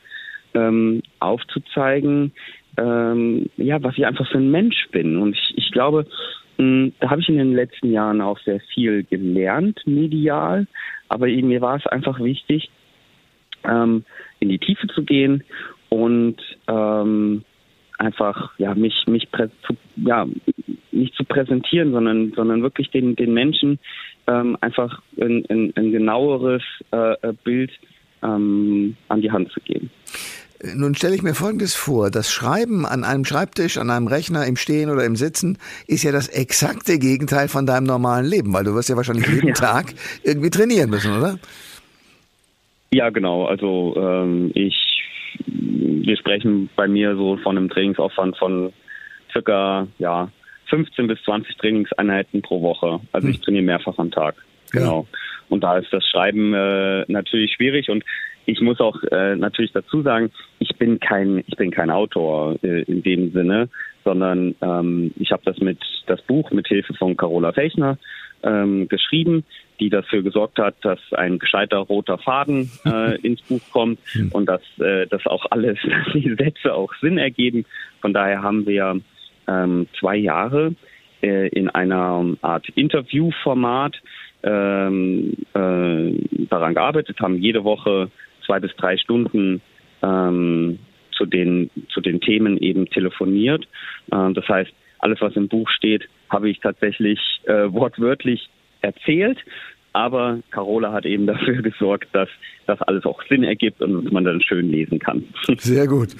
ähm, 0.54 1.02
aufzuzeigen, 1.20 2.32
ähm, 2.76 3.46
ja, 3.56 3.82
was 3.82 3.96
ich 3.96 4.06
einfach 4.06 4.28
für 4.30 4.38
ein 4.38 4.50
Mensch 4.50 4.88
bin. 4.90 5.16
Und 5.18 5.34
ich, 5.34 5.54
ich 5.56 5.70
glaube, 5.72 6.06
mh, 6.58 6.64
hm, 6.64 6.92
da 7.00 7.10
habe 7.10 7.20
ich 7.20 7.28
in 7.28 7.38
den 7.38 7.54
letzten 7.54 7.92
Jahren 7.92 8.20
auch 8.20 8.38
sehr 8.40 8.60
viel 8.74 9.04
gelernt, 9.04 9.80
medial. 9.86 10.66
Aber 11.08 11.26
mir 11.26 11.60
war 11.60 11.76
es 11.76 11.86
einfach 11.86 12.20
wichtig, 12.20 12.70
ähm, 13.64 14.04
in 14.40 14.48
die 14.48 14.58
Tiefe 14.58 14.86
zu 14.88 15.02
gehen 15.02 15.44
und 15.88 16.36
ähm, 16.68 17.44
einfach 17.98 18.52
ja 18.58 18.74
mich 18.74 19.06
mich 19.06 19.28
ja 19.96 20.26
nicht 21.00 21.14
zu 21.14 21.24
präsentieren, 21.24 21.92
sondern 21.92 22.32
sondern 22.34 22.62
wirklich 22.62 22.90
den 22.90 23.16
den 23.16 23.34
Menschen 23.34 23.78
ähm, 24.26 24.56
einfach 24.60 25.02
ein, 25.20 25.44
ein, 25.48 25.72
ein 25.76 25.90
genaueres 25.90 26.62
äh, 26.92 27.12
äh 27.22 27.32
Bild 27.44 27.70
ähm, 28.22 28.96
an 29.08 29.20
die 29.20 29.30
Hand 29.30 29.50
zu 29.52 29.60
geben. 29.60 29.90
Nun 30.74 30.94
stelle 30.94 31.14
ich 31.14 31.22
mir 31.22 31.34
Folgendes 31.34 31.74
vor. 31.74 32.10
Das 32.10 32.30
Schreiben 32.30 32.84
an 32.84 33.02
einem 33.02 33.24
Schreibtisch, 33.24 33.78
an 33.78 33.88
einem 33.88 34.08
Rechner, 34.08 34.46
im 34.46 34.56
Stehen 34.56 34.90
oder 34.90 35.06
im 35.06 35.16
Sitzen 35.16 35.56
ist 35.86 36.02
ja 36.02 36.12
das 36.12 36.28
exakte 36.28 36.98
Gegenteil 36.98 37.48
von 37.48 37.64
deinem 37.64 37.84
normalen 37.84 38.26
Leben, 38.26 38.52
weil 38.52 38.64
du 38.64 38.74
wirst 38.74 38.90
ja 38.90 38.96
wahrscheinlich 38.96 39.26
jeden 39.32 39.48
ja. 39.48 39.54
Tag 39.54 39.94
irgendwie 40.22 40.50
trainieren 40.50 40.90
müssen, 40.90 41.16
oder? 41.16 41.38
Ja, 42.92 43.08
genau. 43.08 43.46
Also 43.46 43.94
ähm, 43.96 44.50
ich, 44.54 45.02
wir 45.46 46.16
sprechen 46.18 46.68
bei 46.76 46.86
mir 46.86 47.16
so 47.16 47.38
von 47.38 47.56
einem 47.56 47.70
Trainingsaufwand 47.70 48.36
von 48.36 48.72
circa 49.32 49.86
ja 49.98 50.28
15 50.70 51.06
bis 51.06 51.22
20 51.24 51.56
Trainingseinheiten 51.56 52.42
pro 52.42 52.62
Woche. 52.62 53.00
Also 53.12 53.26
hm. 53.26 53.34
ich 53.34 53.40
trainiere 53.40 53.64
mehrfach 53.64 53.98
am 53.98 54.10
Tag. 54.10 54.36
Genau. 54.72 55.06
Ja. 55.10 55.18
Und 55.48 55.64
da 55.64 55.78
ist 55.78 55.92
das 55.92 56.06
Schreiben 56.06 56.54
äh, 56.54 57.04
natürlich 57.08 57.52
schwierig 57.54 57.90
und 57.90 58.04
ich 58.46 58.60
muss 58.60 58.80
auch 58.80 58.96
äh, 59.10 59.36
natürlich 59.36 59.72
dazu 59.72 60.02
sagen, 60.02 60.30
ich 60.58 60.76
bin 60.76 60.98
kein, 60.98 61.44
ich 61.46 61.56
bin 61.56 61.70
kein 61.70 61.90
Autor 61.90 62.56
äh, 62.62 62.82
in 62.82 63.02
dem 63.02 63.32
Sinne, 63.32 63.68
sondern 64.04 64.54
ähm, 64.62 65.12
ich 65.18 65.30
habe 65.30 65.42
das 65.44 65.58
mit 65.58 65.78
das 66.06 66.22
Buch 66.22 66.50
mit 66.50 66.66
Hilfe 66.66 66.94
von 66.94 67.16
Carola 67.16 67.52
Fechner 67.52 67.98
ähm, 68.42 68.88
geschrieben, 68.88 69.44
die 69.78 69.90
dafür 69.90 70.22
gesorgt 70.22 70.58
hat, 70.58 70.74
dass 70.82 70.98
ein 71.12 71.38
gescheiter 71.38 71.78
roter 71.78 72.18
Faden 72.18 72.70
äh, 72.84 73.20
ins 73.22 73.42
Buch 73.42 73.60
kommt 73.72 73.98
hm. 74.12 74.30
und 74.32 74.46
dass 74.46 74.62
äh, 74.78 75.06
das 75.06 75.26
auch 75.26 75.46
alles, 75.50 75.78
dass 75.82 76.12
die 76.14 76.34
Sätze 76.34 76.74
auch 76.74 76.92
Sinn 77.00 77.18
ergeben. 77.18 77.66
Von 78.00 78.12
daher 78.12 78.42
haben 78.42 78.66
wir 78.66 79.00
ähm, 79.50 79.86
zwei 79.98 80.16
Jahre 80.16 80.74
äh, 81.22 81.48
in 81.48 81.68
einer 81.68 82.36
Art 82.42 82.68
Interviewformat 82.70 83.96
ähm, 84.42 85.34
äh, 85.54 86.46
daran 86.48 86.74
gearbeitet, 86.74 87.20
haben 87.20 87.36
jede 87.36 87.64
Woche 87.64 88.10
zwei 88.46 88.60
bis 88.60 88.74
drei 88.76 88.96
Stunden 88.96 89.60
ähm, 90.02 90.78
zu 91.12 91.26
den 91.26 91.70
zu 91.92 92.00
den 92.00 92.20
Themen 92.20 92.56
eben 92.58 92.86
telefoniert. 92.86 93.66
Ähm, 94.12 94.34
das 94.34 94.48
heißt, 94.48 94.72
alles, 94.98 95.20
was 95.20 95.36
im 95.36 95.48
Buch 95.48 95.68
steht, 95.70 96.08
habe 96.28 96.48
ich 96.48 96.60
tatsächlich 96.60 97.18
äh, 97.44 97.72
wortwörtlich 97.72 98.48
erzählt. 98.80 99.38
Aber 99.92 100.38
Carola 100.50 100.92
hat 100.92 101.04
eben 101.04 101.26
dafür 101.32 101.62
gesorgt, 101.62 102.08
dass 102.12 102.28
das 102.70 102.80
alles 102.82 103.04
auch 103.04 103.20
Sinn 103.28 103.42
ergibt 103.42 103.82
und 103.82 104.10
man 104.12 104.24
dann 104.24 104.40
schön 104.40 104.70
lesen 104.70 104.98
kann. 104.98 105.24
Sehr 105.58 105.86
gut. 105.86 106.10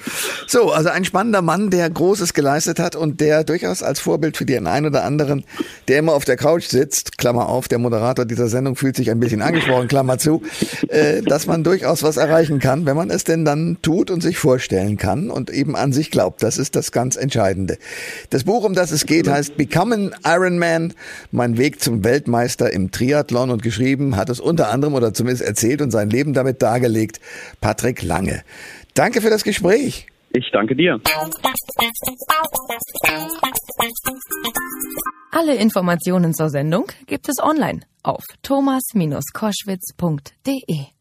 So, 0.47 0.71
also 0.71 0.89
ein 0.89 1.05
spannender 1.05 1.41
Mann, 1.41 1.69
der 1.69 1.89
Großes 1.89 2.33
geleistet 2.33 2.79
hat 2.79 2.95
und 2.95 3.21
der 3.21 3.43
durchaus 3.43 3.81
als 3.83 3.99
Vorbild 3.99 4.37
für 4.37 4.45
den 4.45 4.67
einen 4.67 4.87
oder 4.87 5.03
anderen, 5.03 5.43
der 5.87 5.99
immer 5.99 6.13
auf 6.13 6.25
der 6.25 6.37
Couch 6.37 6.65
sitzt, 6.65 7.17
Klammer 7.17 7.49
auf, 7.49 7.67
der 7.67 7.79
Moderator 7.79 8.25
dieser 8.25 8.47
Sendung 8.47 8.75
fühlt 8.75 8.95
sich 8.95 9.09
ein 9.09 9.19
bisschen 9.19 9.41
angesprochen, 9.41 9.87
Klammer 9.87 10.17
zu, 10.17 10.41
äh, 10.89 11.21
dass 11.21 11.47
man 11.47 11.63
durchaus 11.63 12.03
was 12.03 12.17
erreichen 12.17 12.59
kann, 12.59 12.85
wenn 12.85 12.95
man 12.95 13.09
es 13.09 13.23
denn 13.23 13.45
dann 13.45 13.77
tut 13.81 14.11
und 14.11 14.21
sich 14.21 14.37
vorstellen 14.37 14.97
kann 14.97 15.29
und 15.29 15.49
eben 15.49 15.75
an 15.75 15.93
sich 15.93 16.11
glaubt. 16.11 16.43
Das 16.43 16.57
ist 16.57 16.75
das 16.75 16.91
ganz 16.91 17.15
Entscheidende. 17.15 17.77
Das 18.29 18.43
Buch, 18.43 18.63
um 18.63 18.73
das 18.73 18.91
es 18.91 19.05
geht, 19.05 19.27
heißt 19.27 19.57
Becoming 19.57 20.11
Iron 20.25 20.59
Man, 20.59 20.93
mein 21.31 21.57
Weg 21.57 21.81
zum 21.81 22.03
Weltmeister 22.03 22.71
im 22.71 22.91
Triathlon 22.91 23.49
und 23.49 23.63
geschrieben 23.63 24.15
hat 24.17 24.29
es 24.29 24.39
unter 24.39 24.69
anderem 24.69 24.93
oder 24.93 25.13
zumindest 25.13 25.43
erzählt 25.43 25.81
und 25.81 25.91
sein 25.91 26.09
Leben 26.09 26.33
damit 26.41 26.61
dargelegt, 26.61 27.21
Patrick 27.61 28.01
Lange. 28.01 28.43
Danke 28.93 29.21
für 29.21 29.29
das 29.29 29.43
Gespräch. 29.43 30.07
Ich 30.33 30.49
danke 30.51 30.75
dir. 30.75 30.99
Alle 35.31 35.55
Informationen 35.55 36.33
zur 36.33 36.49
Sendung 36.49 36.87
gibt 37.05 37.29
es 37.29 37.41
online 37.41 37.79
auf 38.03 38.23
thomas-koschwitz.de. 38.41 41.00